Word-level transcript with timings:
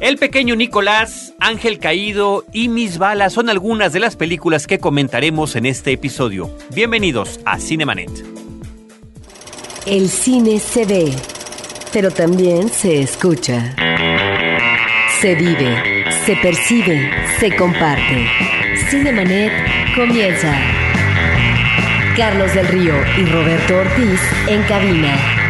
El 0.00 0.16
pequeño 0.16 0.54
Nicolás, 0.54 1.34
Ángel 1.40 1.80
Caído 1.80 2.44
y 2.52 2.68
Mis 2.68 2.98
Balas 2.98 3.32
son 3.32 3.48
algunas 3.48 3.92
de 3.92 3.98
las 3.98 4.14
películas 4.14 4.68
que 4.68 4.78
comentaremos 4.78 5.56
en 5.56 5.66
este 5.66 5.90
episodio. 5.90 6.56
Bienvenidos 6.72 7.40
a 7.44 7.58
Cinemanet. 7.58 8.10
El 9.86 10.08
cine 10.08 10.60
se 10.60 10.86
ve, 10.86 11.12
pero 11.92 12.12
también 12.12 12.68
se 12.68 13.00
escucha. 13.00 13.74
Se 15.20 15.34
vive, 15.34 16.04
se 16.24 16.36
percibe, 16.36 17.10
se 17.40 17.56
comparte. 17.56 18.28
Cinemanet 18.90 19.52
comienza. 19.96 20.56
Carlos 22.16 22.54
del 22.54 22.68
Río 22.68 22.94
y 23.18 23.24
Roberto 23.24 23.78
Ortiz 23.78 24.20
en 24.46 24.62
cabina. 24.62 25.47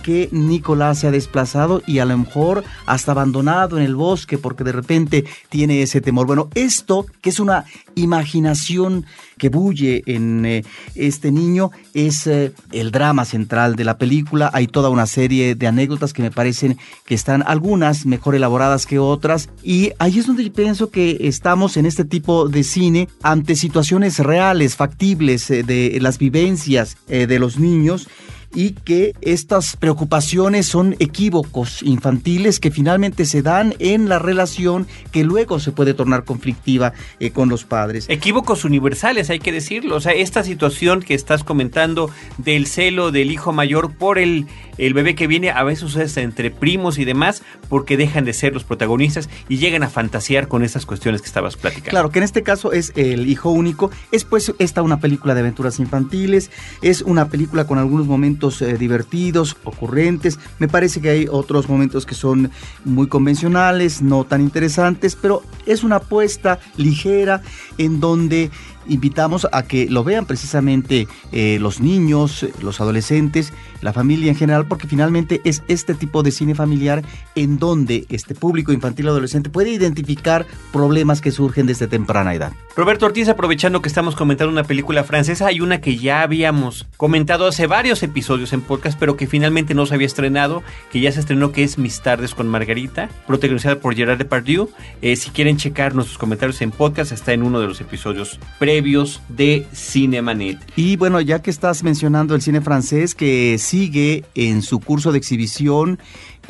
que 0.05 0.29
Nicolás 0.31 0.99
se 0.99 1.07
ha 1.07 1.11
desplazado 1.11 1.81
y 1.87 1.97
a 1.97 2.05
lo 2.05 2.15
mejor 2.15 2.63
hasta 2.85 3.13
abandonado 3.13 3.79
en 3.79 3.83
el 3.83 3.95
bosque 3.95 4.37
porque 4.37 4.63
de 4.63 4.71
repente 4.71 5.25
tiene 5.49 5.81
ese 5.81 5.99
temor. 5.99 6.27
Bueno, 6.27 6.47
esto 6.53 7.07
que 7.21 7.31
es 7.31 7.39
una 7.39 7.65
imaginación 7.95 9.07
que 9.39 9.49
bulle 9.49 10.03
en 10.05 10.45
eh, 10.45 10.63
este 10.93 11.31
niño 11.31 11.71
es 11.95 12.27
eh, 12.27 12.53
el 12.71 12.91
drama 12.91 13.25
central 13.25 13.75
de 13.75 13.83
la 13.83 13.97
película. 13.97 14.51
Hay 14.53 14.67
toda 14.67 14.91
una 14.91 15.07
serie 15.07 15.55
de 15.55 15.65
anécdotas 15.65 16.13
que 16.13 16.21
me 16.21 16.29
parecen 16.29 16.77
que 17.07 17.15
están 17.15 17.43
algunas 17.47 18.05
mejor 18.05 18.35
elaboradas 18.35 18.85
que 18.85 18.99
otras 18.99 19.49
y 19.63 19.89
ahí 19.97 20.19
es 20.19 20.27
donde 20.27 20.51
pienso 20.51 20.91
que 20.91 21.17
estamos 21.21 21.77
en 21.77 21.87
este 21.87 22.05
tipo 22.05 22.47
de 22.47 22.63
cine 22.63 23.09
ante 23.23 23.55
situaciones 23.55 24.19
reales, 24.19 24.75
factibles 24.75 25.49
eh, 25.49 25.63
de 25.63 25.97
las 25.99 26.19
vivencias 26.19 26.95
de 27.07 27.39
los 27.39 27.57
niños 27.57 28.07
y 28.53 28.71
que 28.71 29.13
estas 29.21 29.75
preocupaciones 29.77 30.65
son 30.65 30.95
equívocos 30.99 31.81
infantiles 31.83 32.59
que 32.59 32.71
finalmente 32.71 33.25
se 33.25 33.41
dan 33.41 33.73
en 33.79 34.09
la 34.09 34.19
relación 34.19 34.87
que 35.11 35.23
luego 35.23 35.59
se 35.59 35.71
puede 35.71 35.93
tornar 35.93 36.23
conflictiva 36.23 36.93
eh, 37.19 37.31
con 37.31 37.49
los 37.49 37.65
padres. 37.65 38.05
Equívocos 38.09 38.65
universales, 38.65 39.29
hay 39.29 39.39
que 39.39 39.51
decirlo. 39.51 39.95
O 39.95 39.99
sea, 39.99 40.13
esta 40.13 40.43
situación 40.43 41.01
que 41.01 41.13
estás 41.13 41.43
comentando 41.43 42.09
del 42.37 42.67
celo 42.67 43.11
del 43.11 43.31
hijo 43.31 43.51
mayor 43.51 43.95
por 43.95 44.17
el, 44.17 44.47
el 44.77 44.93
bebé 44.93 45.15
que 45.15 45.27
viene, 45.27 45.51
a 45.51 45.63
veces 45.63 45.95
es 45.95 46.17
entre 46.17 46.51
primos 46.51 46.97
y 46.97 47.05
demás, 47.05 47.43
porque 47.69 47.97
dejan 47.97 48.25
de 48.25 48.33
ser 48.33 48.53
los 48.53 48.63
protagonistas 48.63 49.29
y 49.49 49.57
llegan 49.57 49.83
a 49.83 49.89
fantasear 49.89 50.47
con 50.47 50.63
esas 50.63 50.85
cuestiones 50.85 51.21
que 51.21 51.27
estabas 51.27 51.55
platicando. 51.57 51.91
Claro, 51.91 52.09
que 52.09 52.19
en 52.19 52.23
este 52.23 52.43
caso 52.43 52.71
es 52.71 52.93
el 52.95 53.29
hijo 53.29 53.49
único. 53.49 53.91
Es 54.11 54.23
pues 54.23 54.53
esta 54.59 54.81
una 54.81 54.99
película 54.99 55.33
de 55.33 55.41
aventuras 55.41 55.79
infantiles, 55.79 56.51
es 56.81 57.01
una 57.01 57.29
película 57.29 57.65
con 57.65 57.77
algunos 57.77 58.07
momentos 58.07 58.34
eh, 58.61 58.77
divertidos, 58.77 59.57
ocurrentes. 59.63 60.39
Me 60.59 60.67
parece 60.67 61.01
que 61.01 61.09
hay 61.09 61.27
otros 61.29 61.69
momentos 61.69 62.05
que 62.05 62.15
son 62.15 62.51
muy 62.83 63.07
convencionales, 63.07 64.01
no 64.01 64.23
tan 64.23 64.41
interesantes, 64.41 65.15
pero 65.15 65.41
es 65.65 65.83
una 65.83 65.97
apuesta 65.97 66.59
ligera 66.77 67.41
en 67.77 67.99
donde 67.99 68.51
invitamos 68.87 69.47
a 69.51 69.63
que 69.63 69.87
lo 69.89 70.03
vean 70.03 70.25
precisamente 70.25 71.07
eh, 71.31 71.57
los 71.59 71.79
niños, 71.79 72.45
los 72.61 72.81
adolescentes, 72.81 73.53
la 73.81 73.93
familia 73.93 74.31
en 74.31 74.37
general, 74.37 74.65
porque 74.67 74.87
finalmente 74.87 75.41
es 75.43 75.63
este 75.67 75.93
tipo 75.93 76.23
de 76.23 76.31
cine 76.31 76.55
familiar 76.55 77.03
en 77.35 77.59
donde 77.59 78.05
este 78.09 78.35
público 78.35 78.73
infantil 78.73 79.07
adolescente 79.07 79.49
puede 79.49 79.69
identificar 79.69 80.45
problemas 80.71 81.21
que 81.21 81.31
surgen 81.31 81.67
desde 81.67 81.87
temprana 81.87 82.33
edad. 82.33 82.53
Roberto 82.75 83.05
Ortiz, 83.05 83.29
aprovechando 83.29 83.81
que 83.81 83.87
estamos 83.87 84.15
comentando 84.15 84.51
una 84.51 84.63
película 84.63 85.03
francesa, 85.03 85.47
hay 85.47 85.61
una 85.61 85.81
que 85.81 85.97
ya 85.97 86.21
habíamos 86.21 86.87
comentado 86.97 87.47
hace 87.47 87.67
varios 87.67 88.03
episodios 88.03 88.53
en 88.53 88.61
podcast, 88.61 88.99
pero 88.99 89.15
que 89.15 89.27
finalmente 89.27 89.73
no 89.73 89.85
se 89.85 89.95
había 89.95 90.07
estrenado, 90.07 90.63
que 90.91 90.99
ya 90.99 91.11
se 91.11 91.19
estrenó, 91.19 91.51
que 91.51 91.63
es 91.63 91.77
Mis 91.77 92.01
tardes 92.01 92.35
con 92.35 92.47
Margarita, 92.47 93.09
protagonizada 93.27 93.79
por 93.79 93.95
Gerard 93.95 94.17
Depardieu. 94.17 94.69
Eh, 95.01 95.15
si 95.15 95.29
quieren 95.29 95.57
checar 95.57 95.95
nuestros 95.95 96.17
comentarios 96.17 96.61
en 96.61 96.71
podcast, 96.71 97.11
está 97.11 97.33
en 97.33 97.43
uno 97.43 97.59
de 97.59 97.67
los 97.67 97.79
episodios 97.81 98.39
previos 98.75 99.21
de 99.29 99.65
Cinemanet. 99.73 100.59
Y 100.75 100.97
bueno, 100.97 101.21
ya 101.21 101.41
que 101.41 101.49
estás 101.49 101.81
mencionando 101.81 102.35
el 102.35 102.41
cine 102.41 102.59
francés 102.59 103.15
que 103.15 103.55
sigue 103.57 104.25
en 104.35 104.61
su 104.61 104.81
curso 104.81 105.13
de 105.13 105.17
exhibición 105.17 105.97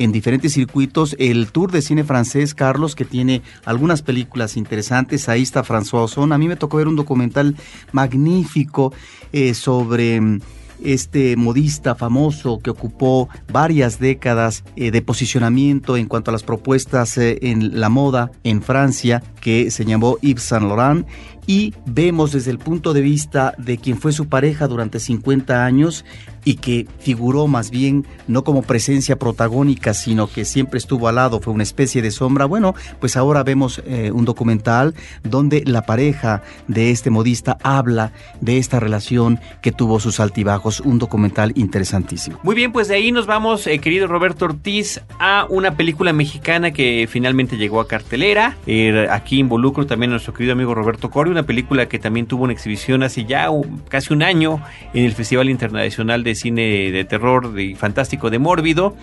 en 0.00 0.10
diferentes 0.10 0.52
circuitos 0.52 1.14
el 1.20 1.52
Tour 1.52 1.70
de 1.70 1.82
Cine 1.82 2.02
Francés, 2.02 2.52
Carlos, 2.52 2.96
que 2.96 3.04
tiene 3.04 3.42
algunas 3.64 4.02
películas 4.02 4.56
interesantes. 4.56 5.28
Ahí 5.28 5.42
está 5.42 5.62
François 5.62 6.02
Ozon. 6.02 6.32
A 6.32 6.38
mí 6.38 6.48
me 6.48 6.56
tocó 6.56 6.78
ver 6.78 6.88
un 6.88 6.96
documental 6.96 7.54
magnífico 7.92 8.92
eh, 9.32 9.54
sobre 9.54 10.20
mm, 10.20 10.40
este 10.82 11.36
modista 11.36 11.94
famoso 11.94 12.58
que 12.58 12.70
ocupó 12.70 13.28
varias 13.52 13.98
décadas 13.98 14.64
eh, 14.76 14.90
de 14.90 15.02
posicionamiento 15.02 15.96
en 15.96 16.06
cuanto 16.06 16.30
a 16.30 16.32
las 16.32 16.42
propuestas 16.42 17.16
eh, 17.18 17.38
en 17.42 17.80
la 17.80 17.88
moda 17.88 18.30
en 18.44 18.62
Francia, 18.62 19.22
que 19.40 19.70
se 19.70 19.84
llamó 19.84 20.18
Yves 20.20 20.42
Saint 20.42 20.66
Laurent, 20.66 21.06
y 21.46 21.74
vemos 21.86 22.32
desde 22.32 22.50
el 22.50 22.58
punto 22.58 22.92
de 22.92 23.00
vista 23.00 23.54
de 23.58 23.78
quien 23.78 23.98
fue 23.98 24.12
su 24.12 24.28
pareja 24.28 24.66
durante 24.66 24.98
50 25.00 25.64
años 25.64 26.04
y 26.46 26.54
que 26.54 26.86
figuró 27.00 27.48
más 27.48 27.70
bien 27.72 28.06
no 28.28 28.44
como 28.44 28.62
presencia 28.62 29.18
protagónica, 29.18 29.92
sino 29.94 30.28
que 30.28 30.44
siempre 30.44 30.78
estuvo 30.78 31.08
al 31.08 31.16
lado, 31.16 31.40
fue 31.40 31.52
una 31.52 31.64
especie 31.64 32.02
de 32.02 32.12
sombra. 32.12 32.44
Bueno, 32.44 32.76
pues 33.00 33.16
ahora 33.16 33.42
vemos 33.42 33.82
eh, 33.84 34.12
un 34.12 34.24
documental 34.24 34.94
donde 35.24 35.64
la 35.66 35.82
pareja 35.82 36.44
de 36.68 36.92
este 36.92 37.10
modista 37.10 37.58
habla 37.64 38.12
de 38.40 38.58
esta 38.58 38.78
relación 38.78 39.40
que 39.60 39.72
tuvo 39.72 39.98
sus 39.98 40.20
altibajos, 40.20 40.78
un 40.78 41.00
documental 41.00 41.50
interesantísimo. 41.56 42.38
Muy 42.44 42.54
bien, 42.54 42.70
pues 42.70 42.86
de 42.86 42.94
ahí 42.94 43.10
nos 43.10 43.26
vamos, 43.26 43.66
eh, 43.66 43.80
querido 43.80 44.06
Roberto 44.06 44.44
Ortiz, 44.44 45.00
a 45.18 45.48
una 45.50 45.76
película 45.76 46.12
mexicana 46.12 46.70
que 46.70 47.08
finalmente 47.10 47.56
llegó 47.56 47.80
a 47.80 47.88
cartelera. 47.88 48.56
Eh, 48.68 49.08
aquí 49.10 49.40
involucro 49.40 49.84
también 49.86 50.10
a 50.10 50.14
nuestro 50.14 50.32
querido 50.32 50.52
amigo 50.52 50.76
Roberto 50.76 51.10
Corio, 51.10 51.32
una 51.32 51.42
película 51.42 51.88
que 51.88 51.98
también 51.98 52.26
tuvo 52.26 52.44
una 52.44 52.52
exhibición 52.52 53.02
hace 53.02 53.24
ya 53.24 53.48
casi 53.88 54.12
un 54.12 54.22
año 54.22 54.62
en 54.94 55.04
el 55.04 55.12
Festival 55.12 55.50
Internacional 55.50 56.22
de 56.22 56.35
cine 56.36 56.92
de 56.92 57.04
terror 57.04 57.52
de, 57.52 57.74
fantástico 57.74 58.30
de 58.30 58.38
Mórbido 58.38 58.96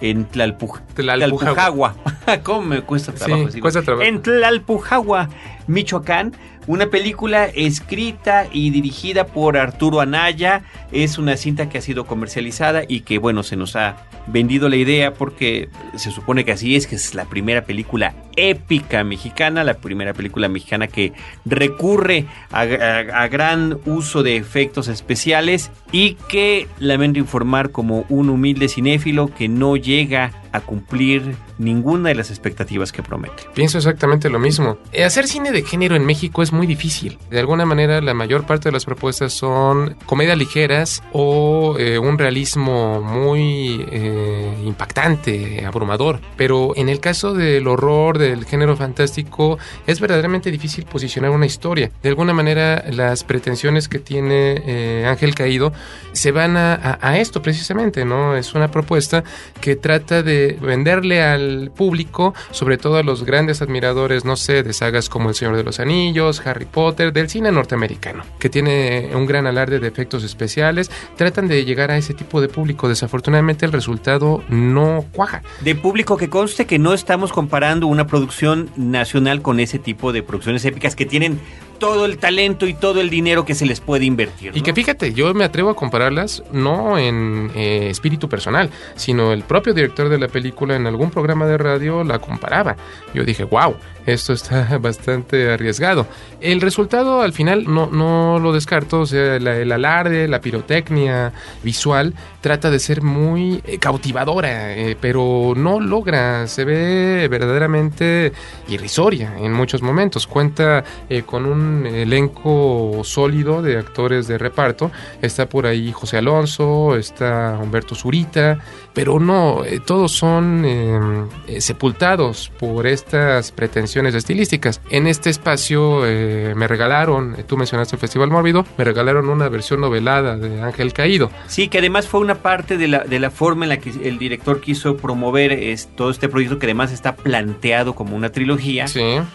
en 0.00 0.24
Tlalpujagua. 0.24 1.94
¿Cómo 2.42 2.62
me 2.62 2.80
cuesta 2.80 3.12
trabajo? 3.12 3.48
cuesta 3.60 3.82
trabajo. 3.82 4.06
En 4.06 4.22
Tlalpujagua, 4.22 5.28
Michoacán. 5.66 6.32
Una 6.66 6.86
película 6.86 7.46
escrita 7.46 8.46
y 8.52 8.70
dirigida 8.70 9.26
por 9.26 9.56
Arturo 9.56 10.00
Anaya. 10.00 10.64
Es 10.90 11.18
una 11.18 11.36
cinta 11.36 11.68
que 11.68 11.78
ha 11.78 11.80
sido 11.80 12.06
comercializada 12.06 12.82
y 12.88 13.00
que, 13.00 13.18
bueno, 13.18 13.42
se 13.42 13.56
nos 13.56 13.76
ha 13.76 13.96
vendido 14.26 14.68
la 14.68 14.76
idea 14.76 15.14
porque 15.14 15.68
se 15.94 16.10
supone 16.10 16.44
que 16.44 16.52
así 16.52 16.74
es, 16.74 16.86
que 16.86 16.96
es 16.96 17.14
la 17.14 17.26
primera 17.26 17.64
película 17.64 18.14
épica 18.36 19.04
mexicana, 19.04 19.62
la 19.62 19.74
primera 19.74 20.12
película 20.12 20.48
mexicana 20.48 20.88
que 20.88 21.12
recurre 21.44 22.26
a, 22.50 22.62
a 22.62 23.28
gran 23.28 23.78
uso 23.86 24.24
de 24.24 24.36
efectos 24.36 24.88
especiales 24.88 25.70
y 25.92 26.14
que 26.28 26.66
lamento 26.80 27.20
informar 27.20 27.70
como 27.70 28.04
un 28.08 28.28
humilde 28.28 28.68
cinéfilo 28.68 29.28
que 29.28 29.48
no 29.48 29.76
llega 29.76 30.32
a 30.52 30.60
cumplir 30.60 31.36
ninguna 31.58 32.10
de 32.10 32.14
las 32.14 32.30
expectativas 32.30 32.92
que 32.92 33.02
promete. 33.02 33.44
Pienso 33.54 33.78
exactamente 33.78 34.28
lo 34.28 34.38
mismo. 34.38 34.78
Eh, 34.92 35.04
hacer 35.04 35.26
cine 35.26 35.52
de 35.52 35.62
género 35.62 35.96
en 35.96 36.04
México 36.04 36.42
es 36.42 36.52
muy 36.52 36.66
difícil. 36.66 37.18
De 37.30 37.38
alguna 37.38 37.64
manera 37.64 38.00
la 38.00 38.14
mayor 38.14 38.44
parte 38.46 38.68
de 38.68 38.72
las 38.72 38.84
propuestas 38.84 39.32
son 39.32 39.96
comedias 40.06 40.36
ligeras 40.36 41.02
o 41.12 41.76
eh, 41.78 41.98
un 41.98 42.18
realismo 42.18 43.00
muy 43.00 43.86
eh, 43.90 44.54
impactante, 44.64 45.64
abrumador. 45.64 46.20
Pero 46.36 46.72
en 46.76 46.88
el 46.88 47.00
caso 47.00 47.34
del 47.34 47.66
horror, 47.68 48.18
del 48.18 48.44
género 48.44 48.76
fantástico, 48.76 49.58
es 49.86 50.00
verdaderamente 50.00 50.50
difícil 50.50 50.84
posicionar 50.84 51.30
una 51.30 51.46
historia. 51.46 51.90
De 52.02 52.08
alguna 52.08 52.32
manera 52.32 52.84
las 52.90 53.24
pretensiones 53.24 53.88
que 53.88 53.98
tiene 53.98 55.04
Ángel 55.06 55.34
Caído 55.34 55.72
se 56.12 56.32
van 56.32 56.56
a, 56.56 56.98
a 57.00 57.18
esto 57.18 57.42
precisamente, 57.42 58.04
¿no? 58.04 58.36
Es 58.36 58.54
una 58.54 58.70
propuesta 58.70 59.24
que 59.60 59.76
trata 59.76 60.22
de 60.22 60.58
venderle 60.60 61.22
al 61.22 61.45
público, 61.74 62.34
sobre 62.50 62.78
todo 62.78 62.96
a 62.96 63.02
los 63.02 63.24
grandes 63.24 63.62
admiradores, 63.62 64.24
no 64.24 64.36
sé, 64.36 64.62
de 64.62 64.72
sagas 64.72 65.08
como 65.08 65.28
El 65.28 65.34
Señor 65.34 65.56
de 65.56 65.64
los 65.64 65.80
Anillos, 65.80 66.44
Harry 66.46 66.64
Potter, 66.64 67.12
del 67.12 67.28
cine 67.28 67.52
norteamericano, 67.52 68.24
que 68.38 68.48
tiene 68.48 69.10
un 69.14 69.26
gran 69.26 69.46
alarde 69.46 69.78
de 69.78 69.88
efectos 69.88 70.24
especiales, 70.24 70.90
tratan 71.16 71.48
de 71.48 71.64
llegar 71.64 71.90
a 71.90 71.96
ese 71.96 72.14
tipo 72.14 72.40
de 72.40 72.48
público. 72.48 72.88
Desafortunadamente 72.88 73.66
el 73.66 73.72
resultado 73.72 74.42
no 74.48 75.04
cuaja. 75.12 75.42
De 75.60 75.74
público 75.74 76.16
que 76.16 76.28
conste 76.28 76.66
que 76.66 76.78
no 76.78 76.94
estamos 76.94 77.32
comparando 77.32 77.86
una 77.86 78.06
producción 78.06 78.70
nacional 78.76 79.42
con 79.42 79.60
ese 79.60 79.78
tipo 79.78 80.12
de 80.12 80.22
producciones 80.22 80.64
épicas 80.64 80.96
que 80.96 81.06
tienen 81.06 81.40
todo 81.78 82.04
el 82.06 82.18
talento 82.18 82.66
y 82.66 82.74
todo 82.74 83.00
el 83.00 83.10
dinero 83.10 83.44
que 83.44 83.54
se 83.54 83.66
les 83.66 83.80
puede 83.80 84.04
invertir. 84.04 84.52
Y 84.54 84.62
que 84.62 84.72
fíjate, 84.72 85.12
yo 85.12 85.32
me 85.34 85.44
atrevo 85.44 85.70
a 85.70 85.76
compararlas 85.76 86.42
no 86.52 86.98
en 86.98 87.50
eh, 87.54 87.88
espíritu 87.90 88.28
personal, 88.28 88.70
sino 88.94 89.32
el 89.32 89.42
propio 89.42 89.74
director 89.74 90.08
de 90.08 90.18
la 90.18 90.28
película 90.28 90.76
en 90.76 90.86
algún 90.86 91.10
programa 91.10 91.46
de 91.46 91.58
radio 91.58 92.04
la 92.04 92.18
comparaba. 92.18 92.76
Yo 93.14 93.24
dije, 93.24 93.44
wow, 93.44 93.76
esto 94.06 94.32
está 94.32 94.78
bastante 94.80 95.50
arriesgado. 95.50 96.06
El 96.40 96.60
resultado 96.60 97.22
al 97.22 97.32
final 97.32 97.64
no, 97.66 97.86
no 97.86 98.38
lo 98.38 98.52
descarto, 98.52 99.00
o 99.00 99.06
sea, 99.06 99.36
el 99.36 99.72
alarde, 99.72 100.28
la 100.28 100.40
pirotecnia 100.40 101.32
visual 101.62 102.14
trata 102.40 102.70
de 102.70 102.78
ser 102.78 103.02
muy 103.02 103.60
eh, 103.66 103.78
cautivadora, 103.78 104.72
eh, 104.74 104.96
pero 105.00 105.54
no 105.56 105.80
logra, 105.80 106.46
se 106.46 106.64
ve 106.64 107.26
verdaderamente 107.28 108.32
irrisoria 108.68 109.34
en 109.38 109.52
muchos 109.52 109.82
momentos. 109.82 110.26
Cuenta 110.26 110.84
con 111.24 111.46
un 111.46 111.86
elenco 111.86 113.00
sólido 113.04 113.62
de 113.62 113.78
actores 113.78 114.28
de 114.28 114.38
reparto. 114.38 114.90
Está 115.20 115.48
por 115.48 115.66
ahí 115.66 115.92
José 115.92 116.18
Alonso, 116.18 116.96
está 116.96 117.58
Humberto 117.60 117.94
Zurita, 117.94 118.58
pero 118.96 119.20
no, 119.20 119.64
eh, 119.64 119.80
todos 119.84 120.12
son 120.12 120.64
em, 120.64 121.28
eh, 121.46 121.60
sepultados 121.60 122.50
por 122.58 122.86
estas 122.86 123.52
pretensiones 123.52 123.95
estilísticas. 124.04 124.82
En 124.90 125.06
este 125.06 125.30
espacio 125.30 126.06
eh, 126.06 126.52
me 126.54 126.68
regalaron, 126.68 127.36
tú 127.46 127.56
mencionaste 127.56 127.96
el 127.96 128.00
Festival 128.00 128.30
Mórbido, 128.30 128.66
me 128.76 128.84
regalaron 128.84 129.30
una 129.30 129.48
versión 129.48 129.80
novelada 129.80 130.36
de 130.36 130.60
Ángel 130.60 130.92
Caído. 130.92 131.30
Sí, 131.46 131.68
que 131.68 131.78
además 131.78 132.06
fue 132.06 132.20
una 132.20 132.36
parte 132.36 132.76
de 132.76 132.88
la, 132.88 133.04
de 133.04 133.18
la 133.18 133.30
forma 133.30 133.64
en 133.64 133.70
la 133.70 133.78
que 133.78 133.90
el 133.90 134.18
director 134.18 134.60
quiso 134.60 134.98
promover 134.98 135.52
es, 135.52 135.88
todo 135.96 136.10
este 136.10 136.28
proyecto 136.28 136.58
que 136.58 136.66
además 136.66 136.92
está 136.92 137.16
planteado 137.16 137.94
como 137.94 138.14
una 138.14 138.30
trilogía, 138.30 138.84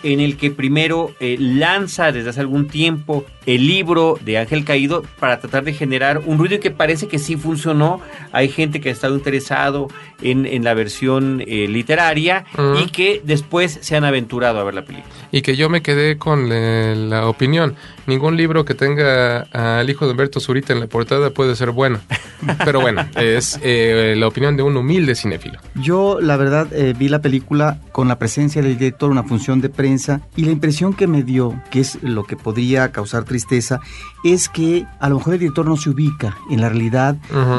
en 0.04 0.20
el 0.20 0.38
que 0.38 0.52
primero 0.52 1.12
lanza 1.20 2.12
desde 2.12 2.30
hace 2.30 2.42
algún 2.42 2.68
tiempo 2.68 3.26
el 3.46 3.66
libro 3.66 4.20
de 4.22 4.38
Ángel 4.38 4.66
Caído 4.66 5.04
para 5.20 5.40
tratar 5.40 5.64
de 5.64 5.74
generar 5.74 6.22
un 6.26 6.38
ruido 6.38 6.60
que 6.60 6.72
parece 6.72 7.08
que 7.08 7.18
sí 7.18 7.38
funcionó. 7.38 8.02
Hay 8.32 8.50
gente 8.50 8.82
que 8.82 8.90
ha 8.90 8.92
estado 8.92 9.16
interesado 9.16 9.88
en, 10.22 10.46
en 10.46 10.64
la 10.64 10.74
versión 10.74 11.42
eh, 11.42 11.68
literaria 11.68 12.46
y 12.84 12.90
que 12.90 13.22
después 13.24 13.80
se 13.82 13.96
han 13.96 14.04
aventurado 14.04 14.51
a 14.60 14.64
ver 14.64 14.74
la 14.74 14.84
película. 14.84 15.14
Y 15.32 15.42
que 15.42 15.56
yo 15.56 15.70
me 15.70 15.82
quedé 15.82 16.18
con 16.18 16.50
la 16.50 17.28
opinión. 17.28 17.76
Ningún 18.08 18.36
libro 18.36 18.66
que 18.66 18.74
tenga 18.74 19.42
al 19.54 19.90
hijo 19.90 20.06
de 20.06 20.12
Humberto 20.12 20.40
Zurita 20.40 20.74
en 20.74 20.80
la 20.80 20.88
portada 20.88 21.30
puede 21.30 21.56
ser 21.56 21.72
bueno. 21.72 22.00
Pero 22.66 22.82
bueno, 22.82 23.06
es 23.16 23.60
eh, 23.62 24.16
la 24.18 24.28
opinión 24.28 24.58
de 24.58 24.64
un 24.64 24.76
humilde 24.76 25.16
cinéfilo. 25.16 25.60
Yo, 25.76 26.20
la 26.20 26.38
verdad, 26.38 26.68
eh, 26.74 26.94
vi 26.98 27.08
la 27.08 27.22
película 27.22 27.80
con 27.92 28.08
la 28.08 28.18
presencia 28.18 28.62
del 28.62 28.78
director, 28.78 29.12
una 29.12 29.24
función 29.24 29.62
de 29.62 29.70
prensa, 29.70 30.22
y 30.36 30.46
la 30.46 30.52
impresión 30.52 30.94
que 30.94 31.08
me 31.08 31.24
dio, 31.24 31.62
que 31.70 31.80
es 31.80 32.02
lo 32.02 32.24
que 32.24 32.36
podría 32.36 32.92
causar 32.92 33.24
tristeza, 33.24 33.80
es 34.24 34.50
que 34.50 34.86
a 35.00 35.10
lo 35.10 35.18
mejor 35.18 35.34
el 35.34 35.40
director 35.40 35.66
no 35.66 35.78
se 35.78 35.90
ubica 35.90 36.38
en 36.50 36.62
la 36.62 36.70
realidad 36.70 37.16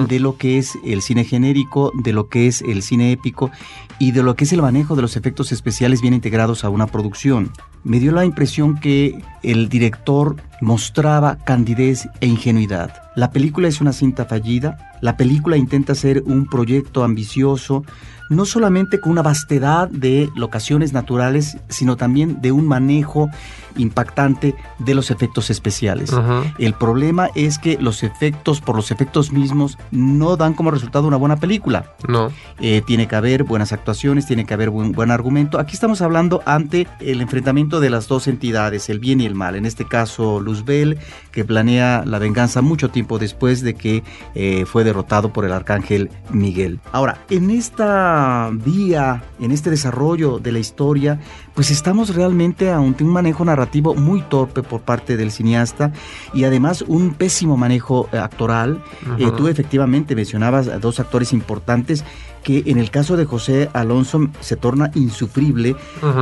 de 0.08 0.20
lo 0.20 0.36
que 0.36 0.58
es 0.58 0.78
el 0.84 1.02
cine 1.02 1.24
genérico, 1.24 1.92
de 2.02 2.12
lo 2.12 2.28
que 2.28 2.46
es 2.46 2.62
el 2.62 2.82
cine 2.82 3.12
épico 3.12 3.50
y 3.98 4.12
de 4.12 4.22
lo 4.22 4.36
que 4.36 4.44
es 4.44 4.52
el 4.52 4.62
manejo 4.62 4.96
de 4.96 5.02
los 5.02 5.16
efectos 5.16 5.52
especiales 5.52 6.00
bien 6.00 6.14
integrados 6.14 6.64
a 6.64 6.70
una 6.70 6.86
producción. 6.86 7.52
Me 7.84 8.00
dio 8.00 8.12
la 8.12 8.24
impresión 8.24 8.78
que 8.78 9.22
el 9.42 9.68
director 9.68 10.36
mostraba 10.60 11.36
candidez 11.36 12.08
e 12.20 12.26
ingenuidad. 12.26 12.92
La 13.16 13.30
película 13.30 13.68
es 13.68 13.80
una 13.80 13.92
cinta 13.92 14.24
fallida, 14.24 14.92
la 15.00 15.16
película 15.16 15.56
intenta 15.56 15.94
ser 15.94 16.22
un 16.24 16.46
proyecto 16.46 17.02
ambicioso, 17.04 17.84
no 18.30 18.46
solamente 18.46 19.00
con 19.00 19.12
una 19.12 19.22
vastedad 19.22 19.88
de 19.88 20.30
locaciones 20.36 20.92
naturales, 20.92 21.58
sino 21.68 21.96
también 21.96 22.40
de 22.40 22.52
un 22.52 22.66
manejo 22.66 23.28
impactante 23.76 24.54
de 24.78 24.94
los 24.94 25.10
efectos 25.10 25.50
especiales. 25.50 26.12
El 26.58 26.74
problema 26.74 27.28
es 27.34 27.58
que 27.58 27.76
los 27.78 28.02
efectos, 28.02 28.60
por 28.60 28.76
los 28.76 28.90
efectos 28.90 29.32
mismos, 29.32 29.78
no 29.90 30.36
dan 30.36 30.54
como 30.54 30.70
resultado 30.70 31.08
una 31.08 31.16
buena 31.16 31.36
película. 31.36 31.92
No. 32.08 32.30
Eh, 32.60 32.82
tiene 32.86 33.08
que 33.08 33.16
haber 33.16 33.44
buenas 33.44 33.72
actuaciones, 33.72 34.26
tiene 34.26 34.46
que 34.46 34.54
haber 34.54 34.70
buen, 34.70 34.92
buen 34.92 35.10
argumento. 35.10 35.58
Aquí 35.58 35.74
estamos 35.74 36.00
hablando 36.00 36.42
ante 36.46 36.86
el 37.00 37.20
enfrentamiento 37.20 37.71
de 37.80 37.90
las 37.90 38.08
dos 38.08 38.28
entidades, 38.28 38.88
el 38.88 38.98
bien 38.98 39.20
y 39.20 39.26
el 39.26 39.34
mal. 39.34 39.56
En 39.56 39.66
este 39.66 39.86
caso, 39.86 40.40
Luzbel, 40.40 40.98
que 41.30 41.44
planea 41.44 42.04
la 42.06 42.18
venganza 42.18 42.62
mucho 42.62 42.90
tiempo 42.90 43.18
después 43.18 43.62
de 43.62 43.74
que 43.74 44.02
eh, 44.34 44.64
fue 44.66 44.84
derrotado 44.84 45.32
por 45.32 45.44
el 45.44 45.52
arcángel 45.52 46.10
Miguel. 46.30 46.80
Ahora, 46.92 47.18
en 47.30 47.50
esta 47.50 48.50
vía, 48.52 49.22
en 49.40 49.52
este 49.52 49.70
desarrollo 49.70 50.38
de 50.38 50.52
la 50.52 50.58
historia, 50.58 51.20
pues 51.54 51.70
estamos 51.70 52.14
realmente 52.14 52.70
ante 52.70 53.04
un 53.04 53.10
manejo 53.10 53.44
narrativo 53.44 53.94
muy 53.94 54.22
torpe 54.22 54.62
por 54.62 54.80
parte 54.80 55.16
del 55.16 55.30
cineasta 55.30 55.92
y 56.32 56.44
además 56.44 56.82
un 56.82 57.14
pésimo 57.14 57.56
manejo 57.56 58.08
eh, 58.12 58.18
actoral. 58.18 58.82
Eh, 59.18 59.30
tú 59.36 59.48
efectivamente 59.48 60.14
mencionabas 60.14 60.68
a 60.68 60.78
dos 60.78 61.00
actores 61.00 61.32
importantes 61.32 62.04
que 62.42 62.64
en 62.66 62.78
el 62.78 62.90
caso 62.90 63.16
de 63.16 63.24
José 63.24 63.70
Alonso 63.72 64.28
se 64.40 64.56
torna 64.56 64.90
insufrible 64.94 65.76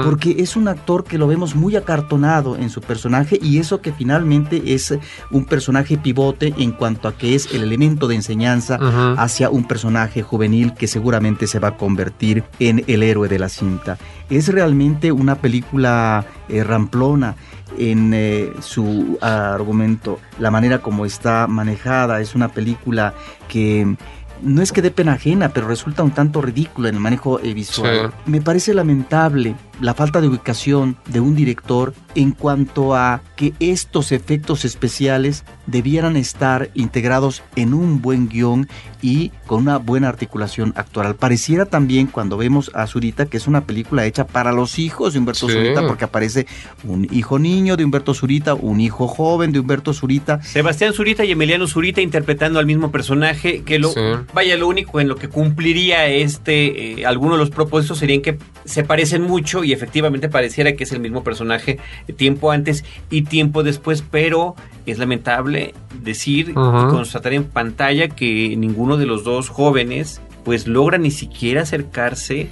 porque 0.04 0.36
es 0.38 0.56
un 0.56 0.68
actor 0.68 1.04
que 1.04 1.18
lo 1.18 1.26
vemos 1.26 1.54
muy 1.54 1.76
acartonado 1.76 2.56
en 2.56 2.70
su 2.70 2.80
personaje 2.80 3.38
y 3.42 3.58
eso 3.58 3.80
que 3.80 3.92
finalmente 3.92 4.74
es 4.74 4.94
un 5.30 5.44
personaje 5.44 5.98
pivote 5.98 6.54
en 6.58 6.72
cuanto 6.72 7.08
a 7.08 7.16
que 7.16 7.34
es 7.34 7.52
el 7.54 7.62
elemento 7.62 8.08
de 8.08 8.16
enseñanza 8.16 8.78
hacia 9.16 9.50
un 9.50 9.66
personaje 9.66 10.22
juvenil 10.22 10.74
que 10.74 10.86
seguramente 10.86 11.46
se 11.46 11.58
va 11.58 11.68
a 11.68 11.76
convertir 11.76 12.44
en 12.58 12.84
el 12.86 13.02
héroe 13.02 13.28
de 13.28 13.38
la 13.38 13.48
cinta. 13.48 13.98
Es 14.28 14.48
realmente 14.48 15.12
una 15.12 15.36
película 15.36 16.24
eh, 16.48 16.62
ramplona 16.62 17.36
en 17.78 18.12
eh, 18.14 18.52
su 18.60 19.18
argumento, 19.20 20.18
la 20.38 20.50
manera 20.50 20.80
como 20.80 21.06
está 21.06 21.46
manejada, 21.46 22.20
es 22.20 22.34
una 22.34 22.48
película 22.48 23.14
que 23.48 23.96
no 24.42 24.62
es 24.62 24.72
que 24.72 24.82
dé 24.82 24.90
pena 24.90 25.12
ajena, 25.12 25.50
pero 25.50 25.68
resulta 25.68 26.02
un 26.02 26.10
tanto 26.12 26.40
ridículo 26.40 26.88
en 26.88 26.94
el 26.96 27.00
manejo 27.00 27.40
eh, 27.40 27.54
visual. 27.54 28.12
Me 28.26 28.40
parece 28.40 28.74
lamentable 28.74 29.54
la 29.80 29.94
falta 29.94 30.20
de 30.20 30.28
ubicación 30.28 30.96
de 31.06 31.20
un 31.20 31.34
director 31.34 31.94
en 32.14 32.32
cuanto 32.32 32.94
a 32.94 33.22
que 33.36 33.52
estos 33.60 34.12
efectos 34.12 34.64
especiales 34.64 35.44
debieran 35.66 36.16
estar 36.16 36.70
integrados 36.74 37.42
en 37.56 37.74
un 37.74 38.02
buen 38.02 38.28
guion 38.28 38.68
y 39.02 39.30
con 39.46 39.62
una 39.62 39.78
buena 39.78 40.08
articulación 40.08 40.72
actual. 40.76 41.14
Pareciera 41.14 41.66
también 41.66 42.06
cuando 42.06 42.36
vemos 42.36 42.70
a 42.74 42.86
Zurita 42.86 43.26
que 43.26 43.36
es 43.36 43.46
una 43.46 43.62
película 43.62 44.04
hecha 44.04 44.26
para 44.26 44.52
los 44.52 44.78
hijos 44.78 45.12
de 45.12 45.20
Humberto 45.20 45.48
Zurita 45.48 45.86
porque 45.86 46.04
aparece 46.04 46.46
un 46.84 47.08
hijo 47.10 47.38
niño 47.38 47.76
de 47.76 47.84
Humberto 47.84 48.14
Zurita, 48.14 48.54
un 48.54 48.80
hijo 48.80 49.08
joven 49.08 49.52
de 49.52 49.60
Humberto 49.60 49.94
Zurita. 49.94 50.42
Sebastián 50.42 50.92
Zurita 50.92 51.24
y 51.24 51.32
Emiliano 51.32 51.66
Zurita 51.66 52.00
interpretando 52.00 52.58
al 52.58 52.66
mismo 52.66 52.90
personaje 52.90 53.62
que 53.62 53.78
lo 53.78 53.92
vaya 54.34 54.56
lo 54.56 54.68
único 54.68 55.00
en 55.00 55.08
lo 55.08 55.16
que 55.16 55.28
cumpliría 55.28 56.06
este 56.06 57.00
eh, 57.00 57.06
algunos 57.06 57.38
de 57.38 57.44
los 57.44 57.50
propósitos 57.50 57.98
serían 57.98 58.20
que 58.20 58.38
se 58.64 58.84
parecen 58.84 59.22
mucho 59.22 59.64
y 59.64 59.69
efectivamente 59.72 60.28
pareciera 60.28 60.72
que 60.72 60.84
es 60.84 60.92
el 60.92 61.00
mismo 61.00 61.24
personaje 61.24 61.78
tiempo 62.16 62.50
antes 62.50 62.84
y 63.10 63.22
tiempo 63.22 63.62
después, 63.62 64.02
pero 64.08 64.54
es 64.86 64.98
lamentable 64.98 65.74
decir 66.02 66.50
y 66.50 66.54
constatar 66.54 67.32
en 67.32 67.44
pantalla 67.44 68.08
que 68.08 68.56
ninguno 68.56 68.96
de 68.96 69.06
los 69.06 69.24
dos 69.24 69.48
jóvenes 69.48 70.20
pues 70.44 70.66
logra 70.66 70.98
ni 70.98 71.10
siquiera 71.10 71.62
acercarse 71.62 72.48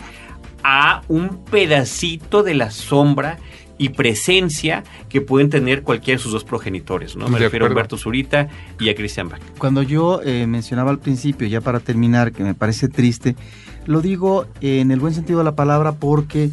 a 0.63 1.03
un 1.09 1.45
pedacito 1.45 2.43
de 2.43 2.55
la 2.55 2.71
sombra 2.71 3.39
y 3.79 3.91
presencia 3.91 4.83
que 5.09 5.21
pueden 5.21 5.51
tener 5.51 5.83
cualquiera 5.83 6.19
de 6.19 6.23
sus 6.23 6.33
dos 6.33 6.45
progenitores, 6.45 7.17
¿no? 7.17 7.29
Me 7.29 7.39
refiero 7.39 7.67
a 7.67 7.69
Humberto 7.69 7.97
Zurita 7.97 8.49
y 8.81 8.89
a 8.89 8.95
Christian 8.95 9.29
Bach. 9.29 9.41
Cuando 9.57 9.83
yo 9.83 10.21
eh, 10.25 10.47
mencionaba 10.47 10.91
al 10.91 10.99
principio, 10.99 11.47
ya 11.47 11.61
para 11.61 11.79
terminar, 11.79 12.33
que 12.33 12.43
me 12.43 12.55
parece 12.55 12.89
triste, 12.89 13.37
lo 13.87 14.03
digo 14.03 14.47
en 14.61 14.91
el 14.91 14.99
buen 14.99 15.15
sentido 15.15 15.39
de 15.39 15.45
la 15.45 15.55
palabra 15.55 15.93
porque 15.93 16.51